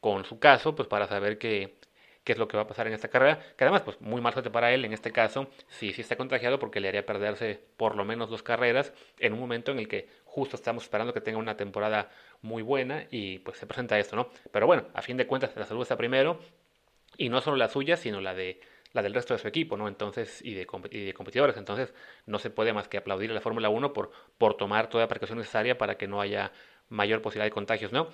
con 0.00 0.24
su 0.24 0.38
caso, 0.38 0.74
pues 0.74 0.88
para 0.88 1.06
saber 1.06 1.38
qué, 1.38 1.76
qué 2.24 2.32
es 2.32 2.38
lo 2.38 2.48
que 2.48 2.56
va 2.56 2.64
a 2.64 2.66
pasar 2.66 2.86
en 2.86 2.92
esta 2.92 3.08
carrera, 3.08 3.40
que 3.56 3.64
además, 3.64 3.82
pues 3.82 4.00
muy 4.00 4.20
mal 4.20 4.32
suerte 4.32 4.50
para 4.50 4.72
él 4.72 4.84
en 4.84 4.92
este 4.92 5.12
caso, 5.12 5.48
si 5.68 5.92
sí 5.92 6.00
está 6.00 6.16
contagiado, 6.16 6.58
porque 6.58 6.80
le 6.80 6.88
haría 6.88 7.04
perderse 7.04 7.60
por 7.76 7.96
lo 7.96 8.04
menos 8.04 8.30
dos 8.30 8.42
carreras 8.42 8.92
en 9.18 9.32
un 9.32 9.40
momento 9.40 9.72
en 9.72 9.78
el 9.78 9.88
que 9.88 10.08
justo 10.24 10.56
estamos 10.56 10.84
esperando 10.84 11.12
que 11.12 11.20
tenga 11.20 11.38
una 11.38 11.56
temporada 11.56 12.10
muy 12.40 12.62
buena 12.62 13.06
y 13.10 13.40
pues 13.40 13.58
se 13.58 13.66
presenta 13.66 13.98
esto, 13.98 14.16
¿no? 14.16 14.30
Pero 14.50 14.66
bueno, 14.66 14.86
a 14.94 15.02
fin 15.02 15.16
de 15.16 15.26
cuentas 15.26 15.54
la 15.56 15.66
salud 15.66 15.82
está 15.82 15.96
primero 15.96 16.38
y 17.16 17.28
no 17.28 17.40
solo 17.40 17.56
la 17.56 17.68
suya, 17.68 17.96
sino 17.96 18.20
la 18.20 18.34
de 18.34 18.60
la 18.92 19.02
del 19.02 19.14
resto 19.14 19.34
de 19.34 19.38
su 19.38 19.48
equipo, 19.48 19.76
¿no? 19.76 19.88
Entonces, 19.88 20.40
y 20.42 20.54
de, 20.54 20.66
competidores. 20.66 21.56
Entonces, 21.56 21.94
no 22.26 22.38
se 22.38 22.50
puede 22.50 22.72
más 22.72 22.88
que 22.88 22.98
aplaudir 22.98 23.30
a 23.30 23.34
la 23.34 23.40
Fórmula 23.40 23.68
1 23.68 23.92
por, 23.92 24.10
por 24.38 24.56
tomar 24.56 24.88
toda 24.88 25.04
la 25.04 25.08
precaución 25.08 25.38
necesaria 25.38 25.78
para 25.78 25.96
que 25.96 26.06
no 26.06 26.20
haya 26.20 26.52
mayor 26.88 27.22
posibilidad 27.22 27.46
de 27.46 27.52
contagios, 27.52 27.92
¿no? 27.92 28.08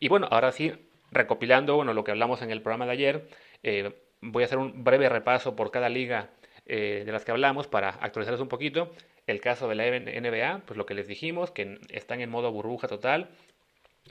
Y 0.00 0.08
bueno, 0.08 0.26
ahora 0.30 0.52
sí, 0.52 0.72
recopilando, 1.10 1.76
bueno, 1.76 1.94
lo 1.94 2.04
que 2.04 2.10
hablamos 2.10 2.42
en 2.42 2.50
el 2.50 2.62
programa 2.62 2.86
de 2.86 2.92
ayer, 2.92 3.28
eh, 3.62 3.94
voy 4.20 4.42
a 4.42 4.46
hacer 4.46 4.58
un 4.58 4.84
breve 4.84 5.08
repaso 5.08 5.54
por 5.54 5.70
cada 5.70 5.88
liga 5.88 6.30
eh, 6.66 7.02
de 7.04 7.12
las 7.12 7.24
que 7.24 7.32
hablamos 7.32 7.66
para 7.66 7.90
actualizarles 7.90 8.40
un 8.40 8.48
poquito. 8.48 8.92
El 9.26 9.40
caso 9.40 9.68
de 9.68 9.74
la 9.74 9.84
NBA, 9.84 10.62
pues 10.66 10.76
lo 10.76 10.86
que 10.86 10.94
les 10.94 11.06
dijimos, 11.06 11.50
que 11.50 11.78
están 11.90 12.20
en 12.20 12.30
modo 12.30 12.50
burbuja 12.50 12.88
total, 12.88 13.30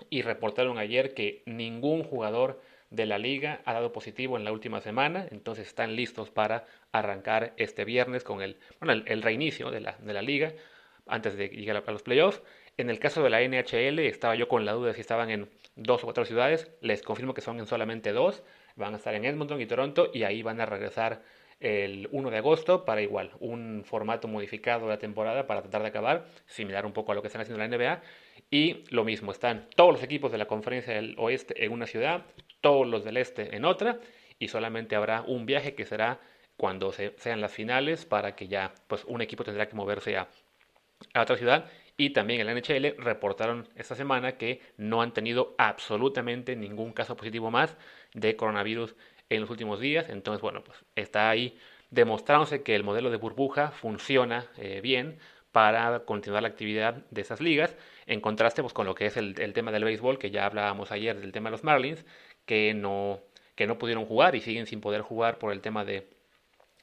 y 0.10 0.22
reportaron 0.22 0.78
ayer 0.78 1.14
que 1.14 1.44
ningún 1.46 2.04
jugador 2.04 2.62
de 2.92 3.06
la 3.06 3.18
liga 3.18 3.62
ha 3.66 3.74
dado 3.74 3.92
positivo 3.92 4.38
en 4.38 4.44
la 4.44 4.52
última 4.52 4.82
semana, 4.82 5.26
entonces 5.32 5.68
están 5.68 5.96
listos 5.96 6.30
para 6.30 6.66
arrancar 6.92 7.54
este 7.58 7.86
viernes 7.86 8.24
con 8.24 8.42
el, 8.42 8.58
bueno, 8.80 9.02
el, 9.06 9.22
reinicio 9.22 9.72
de 9.72 9.80
la, 9.80 9.98
de 10.00 10.14
la, 10.14 10.22
liga 10.22 10.54
antes 11.08 11.36
de 11.36 11.48
llegar 11.48 11.84
a 11.86 11.92
los 11.92 12.04
playoffs. 12.04 12.44
En 12.78 12.90
el 12.90 13.00
caso 13.00 13.24
de 13.24 13.30
la 13.30 13.42
NHL 13.42 14.00
estaba 14.00 14.36
yo 14.36 14.48
con 14.48 14.66
la 14.66 14.74
duda 14.74 14.90
de 14.90 14.94
si 14.94 15.02
estaban 15.02 15.30
en 15.30 15.50
dos 15.76 16.04
o 16.04 16.06
cuatro 16.06 16.26
ciudades, 16.26 16.70
les 16.82 17.02
confirmo 17.02 17.34
que 17.34 17.42
son 17.42 17.60
en 17.60 17.66
solamente 17.66 18.12
dos, 18.12 18.44
van 18.76 18.94
a 18.94 18.98
estar 18.98 19.16
en 19.16 19.26
Edmonton 19.26 19.60
y 19.62 19.66
Toronto 19.66 20.12
y 20.14 20.24
ahí 20.24 20.42
van 20.42 20.60
a 20.60 20.66
regresar 20.66 21.22
el 21.62 22.10
1 22.12 22.32
de 22.32 22.38
agosto 22.38 22.86
para 22.86 23.02
igual 23.02 23.32
un 23.40 23.84
formato 23.86 24.28
modificado 24.28 24.86
de 24.88 24.94
la 24.94 24.98
temporada 24.98 25.48
para 25.48 25.62
tratar 25.62 25.84
de 25.84 25.90
acabar, 25.90 26.26
similar 26.48 26.86
un 26.86 26.92
poco 26.92 27.12
a 27.12 27.16
lo 27.16 27.22
que 27.22 27.28
están 27.28 27.42
haciendo 27.42 27.64
en 27.64 27.72
la 27.72 27.78
NBA 27.78 28.02
y 28.50 28.84
lo 28.90 29.06
mismo, 29.06 29.32
están 29.32 29.68
todos 29.76 29.94
los 29.94 30.04
equipos 30.04 30.32
de 30.32 30.40
la 30.40 30.46
conferencia 30.46 30.94
del 30.94 31.16
oeste 31.18 31.64
en 31.64 31.72
una 31.72 31.86
ciudad, 31.86 32.26
todos 32.62 32.88
los 32.88 33.04
del 33.04 33.18
este 33.18 33.56
en 33.56 33.66
otra, 33.66 34.00
y 34.40 34.48
solamente 34.48 34.96
habrá 34.96 35.22
un 35.22 35.46
viaje 35.46 35.76
que 35.76 35.86
será 35.86 36.20
cuando 36.58 36.92
sean 36.92 37.42
las 37.42 37.52
finales 37.52 38.06
para 38.06 38.36
que 38.36 38.48
ya 38.48 38.74
pues 38.88 39.04
un 39.06 39.22
equipo 39.22 39.44
tendrá 39.44 39.68
que 39.68 39.76
moverse 39.76 40.18
a, 40.18 40.30
a 41.14 41.22
otra 41.22 41.38
ciudad. 41.38 41.70
Y 41.98 42.12
también 42.12 42.40
en 42.40 42.48
la 42.48 42.54
NHL 42.54 42.96
reportaron 42.98 43.68
esta 43.76 43.96
semana 43.96 44.38
que 44.38 44.62
no 44.78 45.02
han 45.02 45.14
tenido 45.14 45.56
absolutamente 45.58 46.56
ningún 46.56 46.94
caso 46.94 47.16
positivo 47.16 47.52
más 47.52 47.78
de 48.14 48.36
coronavirus 48.36 48.96
en 49.30 49.42
los 49.42 49.50
últimos 49.50 49.80
días. 49.80 50.10
Entonces, 50.10 50.42
bueno, 50.42 50.64
pues 50.64 50.84
está 50.96 51.30
ahí 51.30 51.58
demostrándose 51.92 52.64
que 52.64 52.76
el 52.76 52.84
modelo 52.84 53.12
de 53.12 53.18
burbuja 53.18 53.72
funciona 53.72 54.46
eh, 54.58 54.82
bien 54.82 55.20
para 55.52 56.00
continuar 56.06 56.44
la 56.44 56.50
actividad 56.50 57.06
de 57.12 57.22
esas 57.22 57.42
ligas, 57.42 57.76
en 58.08 58.22
contraste 58.22 58.62
pues, 58.62 58.74
con 58.74 58.86
lo 58.86 58.96
que 58.96 59.06
es 59.06 59.18
el, 59.18 59.36
tema 59.54 59.72
del 59.72 59.84
béisbol, 59.84 60.18
que 60.18 60.32
ya 60.32 60.46
hablábamos 60.46 60.92
ayer 60.92 61.20
del 61.20 61.34
tema 61.34 61.50
de 61.50 61.52
los 61.52 61.64
Marlins, 61.64 62.06
que 62.52 62.74
no, 62.74 63.22
que 63.56 63.66
no 63.66 63.78
pudieron 63.78 64.06
jugar 64.06 64.36
y 64.36 64.42
siguen 64.42 64.68
sin 64.68 64.82
poder 64.82 65.04
jugar 65.04 65.38
por 65.38 65.54
el 65.54 65.62
tema 65.62 65.86
de, 65.86 66.10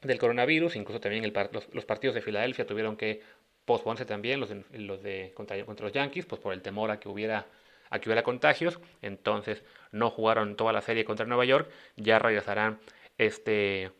del 0.01 0.17
coronavirus, 0.17 0.75
incluso 0.75 0.99
también 0.99 1.31
los, 1.51 1.85
partidos 1.85 2.15
de 2.15 2.23
Filadelfia 2.23 2.65
tuvieron 2.65 2.97
que 2.97 3.21
posponerse 3.65 4.03
también, 4.03 4.39
los, 4.39 4.49
los 4.71 5.03
de 5.03 5.31
contra, 5.35 5.63
contra, 5.65 5.85
los 5.85 5.93
Yankees, 5.93 6.25
pues 6.25 6.41
por 6.41 6.53
el 6.53 6.63
temor 6.63 6.89
a 6.89 6.99
que 6.99 7.07
hubiera 7.07 7.45
a 7.91 7.99
que 7.99 8.09
hubiera 8.09 8.23
contagios, 8.23 8.79
entonces 9.03 9.63
no 9.91 10.09
jugaron 10.09 10.55
toda 10.55 10.73
la 10.73 10.81
serie 10.81 11.05
contra 11.05 11.27
Nueva 11.27 11.45
York, 11.45 11.69
ya 11.97 12.17
regresarán 12.17 12.79
este, 13.19 13.91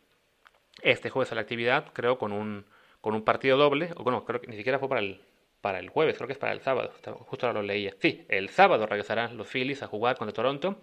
este 0.82 1.12
jueves 1.12 1.32
a 1.32 1.36
la 1.36 1.41
actividad, 1.41 1.93
creo, 1.93 2.17
con 2.17 2.32
un, 2.32 2.65
con 2.99 3.13
un 3.13 3.23
partido 3.23 3.58
doble, 3.58 3.91
o 3.95 4.03
bueno, 4.03 4.25
creo 4.25 4.41
que 4.41 4.47
ni 4.47 4.58
siquiera 4.58 4.79
fue 4.79 4.89
para 4.89 5.01
el, 5.01 5.21
para 5.62 5.77
el 5.77 5.89
jueves, 5.89 6.15
creo 6.17 6.25
que 6.25 6.34
es 6.34 6.39
para 6.39 6.53
el 6.53 6.62
sábado, 6.62 6.91
justo 7.27 7.45
ahora 7.45 7.62
lo 7.62 7.67
leía. 7.67 7.93
Sí, 7.99 8.25
el 8.27 8.49
sábado 8.49 8.88
regresarán 8.88 9.38
los 9.38 9.47
Phillies 9.47 9.84
a 9.84 9.88
jugar 9.88 10.17
contra 10.17 10.34
Toronto. 10.34 10.82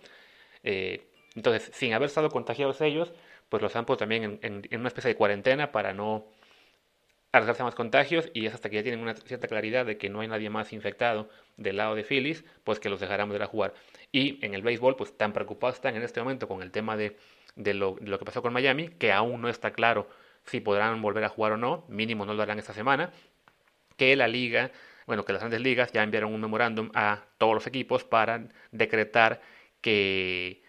Eh, 0.66 1.06
entonces, 1.36 1.70
sin 1.74 1.94
haber 1.94 2.08
estado 2.08 2.28
contagiados 2.28 2.80
ellos, 2.80 3.12
pues 3.48 3.62
los 3.62 3.74
han 3.76 3.86
puesto 3.86 4.00
también 4.00 4.40
en, 4.42 4.68
una 4.78 4.88
especie 4.88 5.08
de 5.08 5.16
cuarentena 5.16 5.70
para 5.70 5.92
no 5.92 6.26
arriesgarse 7.30 7.62
a 7.62 7.66
más 7.66 7.74
contagios 7.74 8.30
y 8.34 8.46
es 8.46 8.54
hasta 8.54 8.68
que 8.68 8.76
ya 8.76 8.82
tienen 8.82 9.00
una 9.00 9.14
cierta 9.14 9.46
claridad 9.46 9.86
de 9.86 9.96
que 9.96 10.08
no 10.08 10.20
hay 10.20 10.28
nadie 10.28 10.50
más 10.50 10.72
infectado 10.72 11.28
del 11.56 11.76
lado 11.76 11.94
de 11.94 12.02
Phillies, 12.02 12.44
pues 12.64 12.80
que 12.80 12.88
los 12.88 12.98
dejarán 12.98 13.28
volver 13.28 13.42
a 13.44 13.46
jugar. 13.46 13.74
Y 14.10 14.44
en 14.44 14.54
el 14.54 14.62
béisbol, 14.62 14.96
pues 14.96 15.16
tan 15.16 15.32
preocupados 15.32 15.76
están 15.76 15.94
en 15.94 16.02
este 16.02 16.20
momento 16.20 16.48
con 16.48 16.62
el 16.62 16.72
tema 16.72 16.96
de, 16.96 17.16
de, 17.54 17.74
lo, 17.74 17.96
de 18.00 18.08
lo 18.08 18.18
que 18.18 18.24
pasó 18.24 18.42
con 18.42 18.52
Miami, 18.52 18.88
que 18.88 19.12
aún 19.12 19.40
no 19.40 19.48
está 19.48 19.72
claro 19.72 20.08
si 20.46 20.60
podrán 20.60 21.00
volver 21.00 21.24
a 21.24 21.28
jugar 21.28 21.52
o 21.52 21.56
no, 21.56 21.84
mínimo 21.88 22.24
no 22.26 22.34
lo 22.34 22.42
harán 22.42 22.58
esta 22.58 22.72
semana, 22.72 23.12
que 23.96 24.16
la 24.16 24.26
liga, 24.26 24.72
bueno, 25.06 25.24
que 25.24 25.32
las 25.32 25.42
grandes 25.42 25.60
ligas 25.60 25.92
ya 25.92 26.02
enviaron 26.02 26.32
un 26.34 26.40
memorándum 26.40 26.90
a 26.94 27.24
todos 27.38 27.54
los 27.54 27.66
equipos 27.66 28.04
para 28.04 28.48
decretar 28.72 29.40
que, 29.86 30.62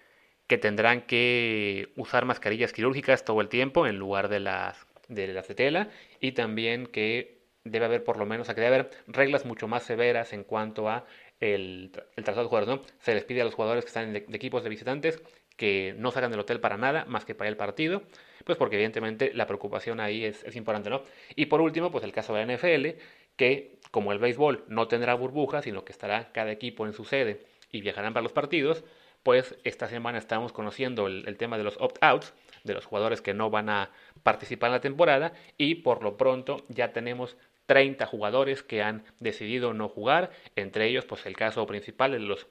tendrán 0.62 1.02
que 1.02 1.92
usar 1.96 2.26
mascarillas 2.26 2.72
quirúrgicas 2.72 3.26
todo 3.26 3.42
el 3.42 3.50
tiempo 3.50 3.88
en 3.88 3.98
lugar 3.98 4.30
de 4.30 4.40
las 4.40 4.86
de 5.08 5.28
las 5.28 5.48
de 5.48 5.56
tela 5.56 5.90
y 6.20 6.34
también 6.34 6.86
que 6.86 7.38
debe 7.64 7.86
haber 7.86 8.04
por 8.04 8.18
lo 8.18 8.26
menos, 8.26 8.50
o 8.50 8.56
que 8.56 8.62
debe 8.62 8.76
haber 8.76 8.90
reglas 9.08 9.46
mucho 9.46 9.68
más 9.68 9.84
severas 9.84 10.34
en 10.34 10.44
cuanto 10.44 10.90
a 10.90 11.06
el, 11.40 11.92
el 12.16 12.24
traslado 12.24 12.44
de 12.44 12.50
jugadores, 12.50 12.76
¿no? 12.76 12.96
Se 13.00 13.14
les 13.14 13.24
pide 13.24 13.42
a 13.42 13.46
los 13.46 13.56
jugadores 13.56 13.86
que 13.86 13.90
están 13.90 14.14
de 14.14 14.26
equipos 14.34 14.64
de 14.64 14.70
visitantes 14.70 15.22
que 15.56 15.96
no 15.98 16.12
salgan 16.12 16.32
del 16.32 16.42
hotel 16.42 16.60
para 16.60 16.78
nada 16.78 17.06
más 17.06 17.26
que 17.26 17.34
para 17.34 17.50
el 17.50 17.58
partido, 17.58 18.04
pues 18.46 18.58
porque 18.58 18.76
evidentemente 18.76 19.32
la 19.34 19.48
preocupación 19.48 20.00
ahí 20.00 20.24
es, 20.24 20.56
importante, 20.56 20.90
¿no? 20.90 21.02
Y 21.36 21.48
por 21.48 21.62
último, 21.62 21.92
pues 21.92 22.04
el 22.04 22.12
caso 22.12 22.36
de 22.36 22.46
la 22.46 22.56
NFL, 22.56 23.00
que 23.36 23.80
como 23.90 24.12
el 24.12 24.20
béisbol 24.20 24.66
no 24.68 24.88
tendrá 24.88 25.16
burbujas, 25.16 25.64
sino 25.64 25.84
que 25.84 25.92
estará 25.92 26.32
cada 26.32 26.52
equipo 26.52 26.86
en 26.86 26.94
su 26.94 27.06
sede 27.06 27.42
y 27.72 27.82
viajarán 27.82 28.14
para 28.14 28.24
los 28.24 28.34
partidos, 28.34 28.84
pues 29.28 29.58
esta 29.66 29.90
semana 29.90 30.20
estamos 30.20 30.54
conociendo 30.54 31.06
el, 31.06 31.28
el 31.28 31.36
tema 31.36 31.58
de 31.58 31.66
los 31.66 31.76
opt-outs, 31.82 32.34
de 32.64 32.74
los 32.74 32.86
jugadores 32.86 33.22
que 33.22 33.34
no 33.34 33.50
van 33.50 33.68
a 33.68 33.92
participar 34.24 34.70
en 34.70 34.76
la 34.76 34.80
temporada, 34.80 35.34
y 35.58 35.76
por 35.76 36.02
lo 36.02 36.16
pronto 36.16 36.64
ya 36.70 36.94
tenemos 36.94 37.36
30 37.66 38.06
jugadores 38.06 38.64
que 38.64 38.82
han 38.82 39.04
decidido 39.20 39.74
no 39.74 39.90
jugar, 39.90 40.32
entre 40.56 40.88
ellos 40.88 41.04
pues 41.04 41.26
el 41.26 41.36
caso 41.36 41.68
principal 41.68 42.14
de 42.14 42.20
los 42.20 42.48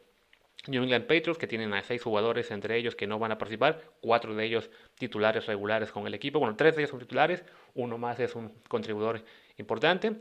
New 0.66 0.82
England 0.82 1.06
Patriots, 1.06 1.38
que 1.38 1.46
tienen 1.46 1.72
a 1.72 1.82
seis 1.82 2.02
jugadores 2.02 2.50
entre 2.50 2.76
ellos 2.76 2.94
que 2.94 3.06
no 3.06 3.18
van 3.18 3.32
a 3.32 3.38
participar, 3.38 3.80
cuatro 4.02 4.34
de 4.34 4.44
ellos 4.44 4.68
titulares 4.98 5.46
regulares 5.46 5.90
con 5.90 6.06
el 6.06 6.12
equipo, 6.12 6.40
bueno, 6.40 6.56
tres 6.56 6.76
de 6.76 6.82
ellos 6.82 6.90
son 6.90 7.00
titulares, 7.00 7.42
uno 7.72 7.96
más 7.96 8.20
es 8.20 8.34
un 8.34 8.52
contribuidor 8.68 9.24
importante. 9.56 10.16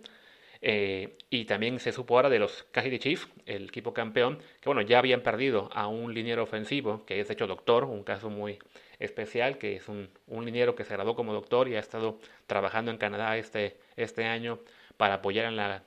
Eh, 0.61 1.17
y 1.29 1.45
también 1.45 1.79
se 1.79 1.91
supo 1.91 2.15
ahora 2.15 2.29
de 2.29 2.39
los 2.39 2.63
Kansas 2.71 2.99
Chiefs, 2.99 3.27
el 3.45 3.65
equipo 3.65 3.93
campeón, 3.93 4.39
que 4.61 4.69
bueno, 4.69 4.81
ya 4.81 4.99
habían 4.99 5.21
perdido 5.21 5.69
a 5.73 5.87
un 5.87 6.13
liniero 6.13 6.43
ofensivo, 6.43 7.05
que 7.05 7.19
es 7.19 7.27
de 7.27 7.33
hecho 7.33 7.47
doctor, 7.47 7.83
un 7.85 8.03
caso 8.03 8.29
muy 8.29 8.59
especial, 8.99 9.57
que 9.57 9.75
es 9.75 9.87
un, 9.89 10.09
un 10.27 10.45
liniero 10.45 10.75
que 10.75 10.85
se 10.85 10.93
graduó 10.93 11.15
como 11.15 11.33
doctor 11.33 11.67
y 11.67 11.75
ha 11.75 11.79
estado 11.79 12.19
trabajando 12.47 12.91
en 12.91 12.97
Canadá 12.97 13.37
este, 13.37 13.77
este 13.95 14.25
año 14.25 14.59
para 14.97 15.15
apoyar 15.15 15.45
en 15.45 15.57
la 15.57 15.83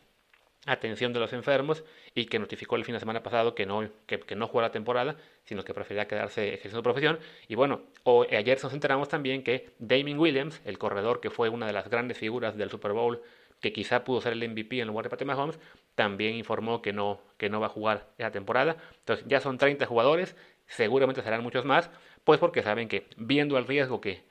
atención 0.66 1.12
de 1.12 1.20
los 1.20 1.32
enfermos 1.32 1.84
y 2.14 2.26
que 2.26 2.38
notificó 2.38 2.76
el 2.76 2.84
fin 2.84 2.94
de 2.94 3.00
semana 3.00 3.22
pasado 3.22 3.54
que 3.54 3.66
no, 3.66 3.88
que, 4.06 4.36
no 4.36 4.46
jugó 4.46 4.60
la 4.60 4.70
temporada, 4.70 5.16
sino 5.44 5.64
que 5.64 5.74
prefería 5.74 6.06
quedarse 6.06 6.48
ejerciendo 6.48 6.82
profesión. 6.82 7.18
Y 7.48 7.54
bueno, 7.54 7.82
o, 8.02 8.26
ayer 8.30 8.58
nos 8.62 8.72
enteramos 8.72 9.08
también 9.08 9.42
que 9.42 9.70
Damien 9.78 10.18
Williams, 10.18 10.60
el 10.64 10.78
corredor 10.78 11.20
que 11.20 11.30
fue 11.30 11.48
una 11.48 11.66
de 11.66 11.72
las 11.72 11.88
grandes 11.88 12.18
figuras 12.18 12.56
del 12.56 12.70
Super 12.70 12.92
Bowl, 12.92 13.22
que 13.60 13.72
quizá 13.72 14.04
pudo 14.04 14.20
ser 14.20 14.32
el 14.34 14.48
MVP 14.48 14.80
en 14.80 14.88
lugar 14.88 15.04
de 15.04 15.10
Patrick 15.10 15.26
Mahomes, 15.26 15.58
también 15.94 16.34
informó 16.36 16.80
que 16.82 16.92
no, 16.92 17.20
que 17.36 17.48
no 17.48 17.60
va 17.60 17.66
a 17.66 17.70
jugar 17.70 18.08
esa 18.18 18.30
temporada. 18.30 18.76
Entonces 19.00 19.26
ya 19.28 19.40
son 19.40 19.58
30 19.58 19.86
jugadores, 19.86 20.36
seguramente 20.66 21.22
serán 21.22 21.42
muchos 21.42 21.64
más, 21.64 21.90
pues 22.24 22.38
porque 22.38 22.62
saben 22.62 22.88
que 22.88 23.06
viendo 23.16 23.58
el 23.58 23.66
riesgo 23.66 24.00
que, 24.00 24.22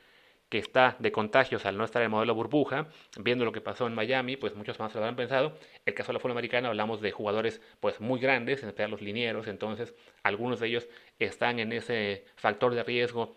que 0.49 0.59
está 0.59 0.95
de 0.99 1.11
contagios 1.11 1.65
al 1.65 1.77
no 1.77 1.83
estar 1.83 2.01
el 2.01 2.09
modelo 2.09 2.33
burbuja, 2.33 2.87
viendo 3.19 3.43
lo 3.43 3.51
que 3.51 3.59
pasó 3.59 3.85
en 3.87 3.95
Miami, 3.95 4.37
pues 4.37 4.55
muchos 4.55 4.79
más 4.79 4.93
lo 4.93 5.01
habrán 5.01 5.15
pensado. 5.15 5.57
El 5.85 5.93
caso 5.93 6.07
de 6.07 6.13
la 6.13 6.19
fútbol 6.19 6.31
americana 6.31 6.69
hablamos 6.69 7.01
de 7.01 7.11
jugadores 7.11 7.61
pues 7.79 7.99
muy 7.99 8.19
grandes, 8.19 8.63
en 8.63 8.69
especial 8.69 8.91
los 8.91 9.01
linieros, 9.01 9.47
entonces 9.47 9.93
algunos 10.23 10.59
de 10.59 10.67
ellos 10.67 10.87
están 11.19 11.59
en 11.59 11.73
ese 11.73 12.25
factor 12.35 12.73
de 12.73 12.83
riesgo 12.83 13.35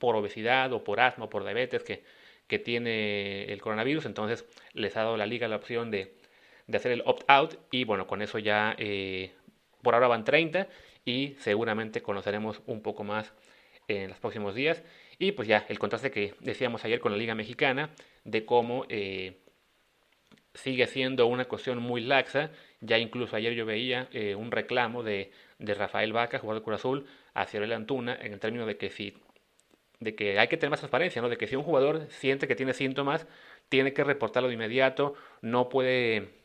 por 0.00 0.16
obesidad 0.16 0.72
o 0.72 0.82
por 0.82 0.98
asma 1.00 1.26
o 1.26 1.30
por 1.30 1.44
diabetes 1.44 1.84
que, 1.84 2.02
que 2.46 2.58
tiene 2.58 3.44
el 3.44 3.60
coronavirus, 3.60 4.06
entonces 4.06 4.44
les 4.72 4.96
ha 4.96 5.02
dado 5.02 5.16
la 5.16 5.26
liga 5.26 5.48
la 5.48 5.56
opción 5.56 5.90
de, 5.90 6.14
de 6.66 6.76
hacer 6.76 6.92
el 6.92 7.02
opt-out 7.04 7.56
y 7.70 7.84
bueno, 7.84 8.06
con 8.06 8.22
eso 8.22 8.38
ya 8.38 8.74
eh, 8.78 9.32
por 9.82 9.94
ahora 9.94 10.08
van 10.08 10.24
30 10.24 10.68
y 11.04 11.34
seguramente 11.38 12.02
conoceremos 12.02 12.62
un 12.66 12.82
poco 12.82 13.04
más 13.04 13.32
en 13.88 14.08
los 14.08 14.18
próximos 14.18 14.54
días. 14.54 14.82
Y 15.18 15.32
pues 15.32 15.48
ya 15.48 15.64
el 15.68 15.78
contraste 15.78 16.10
que 16.10 16.34
decíamos 16.40 16.84
ayer 16.84 17.00
con 17.00 17.12
la 17.12 17.18
Liga 17.18 17.34
Mexicana, 17.34 17.90
de 18.24 18.44
cómo 18.44 18.86
eh, 18.88 19.38
sigue 20.54 20.86
siendo 20.86 21.26
una 21.26 21.44
cuestión 21.46 21.78
muy 21.78 22.00
laxa. 22.00 22.50
Ya 22.80 22.98
incluso 22.98 23.36
ayer 23.36 23.54
yo 23.54 23.66
veía 23.66 24.08
eh, 24.12 24.34
un 24.34 24.50
reclamo 24.50 25.02
de, 25.02 25.30
de, 25.58 25.74
Rafael 25.74 26.12
Vaca, 26.12 26.38
jugador 26.38 26.60
de 26.60 26.64
Cruz 26.64 26.76
Azul, 26.76 27.06
hacia 27.34 27.60
el 27.60 27.72
Antuna, 27.72 28.16
en 28.20 28.32
el 28.32 28.40
término 28.40 28.66
de 28.66 28.76
que 28.76 28.90
si 28.90 29.14
de 30.02 30.14
que 30.14 30.38
hay 30.38 30.48
que 30.48 30.56
tener 30.56 30.70
más 30.70 30.80
transparencia, 30.80 31.22
¿no? 31.22 31.28
De 31.28 31.36
que 31.36 31.46
si 31.46 31.56
un 31.56 31.62
jugador 31.62 32.06
siente 32.10 32.48
que 32.48 32.56
tiene 32.56 32.74
síntomas, 32.74 33.26
tiene 33.68 33.92
que 33.92 34.04
reportarlo 34.04 34.48
de 34.48 34.54
inmediato, 34.54 35.14
no 35.40 35.68
puede 35.68 36.42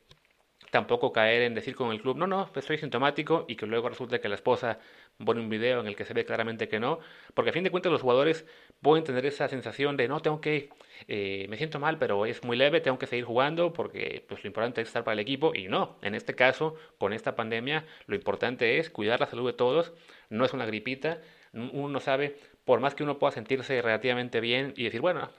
tampoco 0.72 1.14
caer 1.14 1.44
en 1.44 1.56
decir 1.56 1.76
con 1.76 1.92
el 1.92 2.02
club, 2.02 2.18
no, 2.18 2.28
no, 2.28 2.50
estoy 2.56 2.78
sintomático 2.78 3.46
y 3.48 3.56
que 3.56 3.66
luego 3.66 3.90
resulte 3.90 4.20
que 4.20 4.30
la 4.30 4.36
esposa 4.36 4.80
pone 5.24 5.40
un 5.40 5.50
video 5.50 5.80
en 5.80 5.88
el 5.88 5.96
que 5.96 6.06
se 6.06 6.14
ve 6.14 6.26
claramente 6.26 6.68
que 6.68 6.80
no, 6.80 7.00
porque 7.34 7.50
a 7.52 7.54
fin 7.54 7.64
de 7.64 7.72
cuentas 7.72 7.92
los 7.92 8.02
jugadores 8.02 8.46
pueden 8.82 9.04
tener 9.04 9.26
esa 9.26 9.48
sensación 9.48 9.98
de 9.98 10.08
no, 10.08 10.20
tengo 10.20 10.42
que, 10.42 10.70
eh, 11.08 11.48
me 11.50 11.58
siento 11.58 11.80
mal, 11.80 11.98
pero 11.98 12.26
es 12.26 12.44
muy 12.44 12.58
leve, 12.58 12.82
tengo 12.82 13.00
que 13.00 13.08
seguir 13.08 13.26
jugando 13.26 13.74
porque 13.74 14.26
pues 14.28 14.44
lo 14.44 14.48
importante 14.48 14.82
es 14.82 14.88
estar 14.88 15.04
para 15.04 15.14
el 15.14 15.20
equipo 15.20 15.54
y 15.56 15.68
no, 15.68 15.98
en 16.02 16.16
este 16.16 16.36
caso, 16.36 16.76
con 16.98 17.14
esta 17.14 17.36
pandemia, 17.36 17.86
lo 18.06 18.16
importante 18.16 18.78
es 18.78 18.90
cuidar 18.90 19.20
la 19.20 19.28
salud 19.28 19.48
de 19.48 19.54
todos, 19.54 19.94
no 20.30 20.46
es 20.46 20.54
una 20.54 20.66
gripita, 20.66 21.22
uno 21.58 21.90
no 21.90 22.00
sabe, 22.00 22.38
por 22.66 22.80
más 22.80 22.96
que 22.96 23.04
uno 23.04 23.20
pueda 23.20 23.32
sentirse 23.32 23.82
relativamente 23.82 24.40
bien 24.40 24.74
y 24.76 24.84
decir, 24.84 25.02
bueno, 25.02 25.30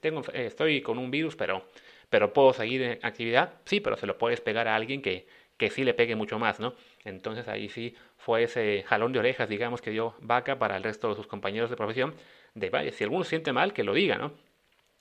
tengo, 0.00 0.22
estoy 0.32 0.82
con 0.82 0.98
un 0.98 1.10
virus, 1.10 1.36
pero 1.36 1.64
pero 2.12 2.34
puedo 2.34 2.52
seguir 2.52 2.82
en 2.82 2.98
actividad, 3.00 3.54
sí, 3.64 3.80
pero 3.80 3.96
se 3.96 4.06
lo 4.06 4.18
puedes 4.18 4.42
pegar 4.42 4.68
a 4.68 4.76
alguien 4.76 5.00
que, 5.00 5.26
que 5.56 5.70
sí 5.70 5.82
le 5.82 5.94
pegue 5.94 6.14
mucho 6.14 6.38
más, 6.38 6.60
¿no? 6.60 6.74
Entonces 7.06 7.48
ahí 7.48 7.70
sí 7.70 7.94
fue 8.18 8.42
ese 8.42 8.84
jalón 8.86 9.14
de 9.14 9.18
orejas, 9.18 9.48
digamos, 9.48 9.80
que 9.80 9.90
dio 9.90 10.14
Vaca 10.20 10.58
para 10.58 10.76
el 10.76 10.82
resto 10.82 11.08
de 11.08 11.14
sus 11.14 11.26
compañeros 11.26 11.70
de 11.70 11.76
profesión, 11.76 12.14
de 12.52 12.68
vaya, 12.68 12.92
si 12.92 13.04
alguno 13.04 13.24
siente 13.24 13.54
mal, 13.54 13.72
que 13.72 13.82
lo 13.82 13.94
diga, 13.94 14.18
¿no? 14.18 14.34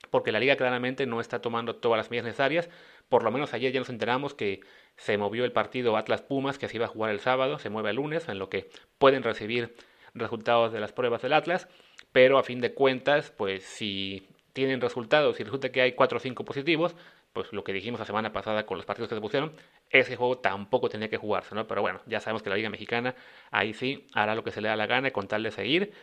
Porque 0.09 0.31
la 0.31 0.39
liga 0.39 0.55
claramente 0.55 1.05
no 1.05 1.19
está 1.19 1.41
tomando 1.41 1.75
todas 1.75 1.97
las 1.97 2.09
medidas 2.09 2.27
necesarias, 2.27 2.69
por 3.09 3.23
lo 3.23 3.31
menos 3.31 3.53
ayer 3.53 3.73
ya 3.73 3.81
nos 3.81 3.89
enteramos 3.89 4.33
que 4.33 4.61
se 4.95 5.17
movió 5.17 5.43
el 5.43 5.51
partido 5.51 5.97
Atlas 5.97 6.21
Pumas, 6.21 6.57
que 6.57 6.69
se 6.69 6.77
iba 6.77 6.85
a 6.85 6.89
jugar 6.89 7.11
el 7.11 7.19
sábado, 7.19 7.59
se 7.59 7.69
mueve 7.69 7.89
el 7.89 7.97
lunes, 7.97 8.29
en 8.29 8.39
lo 8.39 8.49
que 8.49 8.69
pueden 8.99 9.21
recibir 9.21 9.75
resultados 10.13 10.73
de 10.73 10.79
las 10.79 10.91
pruebas 10.91 11.21
del 11.21 11.33
Atlas, 11.33 11.67
pero 12.11 12.37
a 12.37 12.43
fin 12.43 12.61
de 12.61 12.73
cuentas, 12.73 13.31
pues 13.31 13.63
si 13.63 14.27
tienen 14.53 14.81
resultados 14.81 15.39
y 15.39 15.43
resulta 15.43 15.71
que 15.71 15.81
hay 15.81 15.93
4 15.93 16.17
o 16.17 16.21
5 16.21 16.45
positivos, 16.45 16.95
pues 17.33 17.53
lo 17.53 17.63
que 17.63 17.73
dijimos 17.73 17.99
la 17.99 18.05
semana 18.05 18.33
pasada 18.33 18.65
con 18.65 18.77
los 18.77 18.85
partidos 18.85 19.09
que 19.09 19.15
se 19.15 19.21
pusieron, 19.21 19.53
ese 19.89 20.15
juego 20.15 20.37
tampoco 20.39 20.89
tenía 20.89 21.09
que 21.09 21.17
jugarse, 21.17 21.55
¿no? 21.55 21.67
Pero 21.67 21.81
bueno, 21.81 22.01
ya 22.05 22.19
sabemos 22.19 22.43
que 22.43 22.49
la 22.49 22.55
Liga 22.57 22.69
Mexicana 22.69 23.15
ahí 23.51 23.73
sí 23.73 24.07
hará 24.13 24.35
lo 24.35 24.43
que 24.43 24.51
se 24.51 24.61
le 24.61 24.67
da 24.67 24.75
la 24.75 24.87
gana 24.87 25.11
con 25.11 25.27
tal 25.27 25.43
de 25.43 25.51
seguir. 25.51 25.93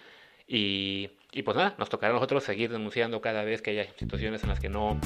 Y, 0.46 1.10
y 1.32 1.42
pues 1.42 1.56
nada, 1.56 1.74
nos 1.78 1.90
tocará 1.90 2.12
a 2.12 2.14
nosotros 2.14 2.42
seguir 2.44 2.70
denunciando 2.70 3.20
cada 3.20 3.44
vez 3.44 3.60
que 3.60 3.72
haya 3.72 3.84
situaciones 3.96 4.42
en 4.42 4.48
las 4.48 4.60
que 4.60 4.70
no 4.70 4.98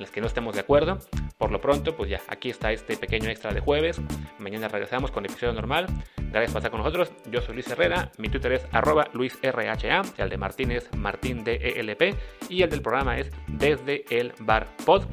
en 0.00 0.04
las 0.04 0.10
que 0.10 0.20
no 0.22 0.26
estemos 0.26 0.54
de 0.54 0.60
acuerdo. 0.60 0.98
Por 1.36 1.52
lo 1.52 1.60
pronto, 1.60 1.94
pues 1.94 2.08
ya, 2.10 2.20
aquí 2.28 2.48
está 2.48 2.72
este 2.72 2.96
pequeño 2.96 3.28
extra 3.28 3.52
de 3.52 3.60
jueves. 3.60 4.00
Mañana 4.38 4.66
regresamos 4.68 5.10
con 5.10 5.26
episodio 5.26 5.52
normal. 5.52 5.86
Gracias 6.16 6.52
por 6.52 6.60
estar 6.60 6.70
con 6.70 6.80
nosotros. 6.80 7.12
Yo 7.30 7.42
soy 7.42 7.54
Luis 7.54 7.68
Herrera. 7.68 8.10
Mi 8.16 8.28
Twitter 8.28 8.52
es 8.52 8.66
arroba 8.72 9.08
luisrha. 9.12 10.02
El 10.16 10.30
de 10.30 10.36
Martín 10.38 10.70
es 10.70 10.88
martindelp. 10.94 12.16
Y 12.48 12.62
el 12.62 12.70
del 12.70 12.80
programa 12.80 13.18
es 13.18 13.30
desde 13.46 14.04
el 14.10 14.32
bar 14.40 14.74
pod. 14.86 15.04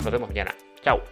Nos 0.00 0.10
vemos 0.10 0.28
mañana. 0.28 0.52
Chao. 0.82 1.02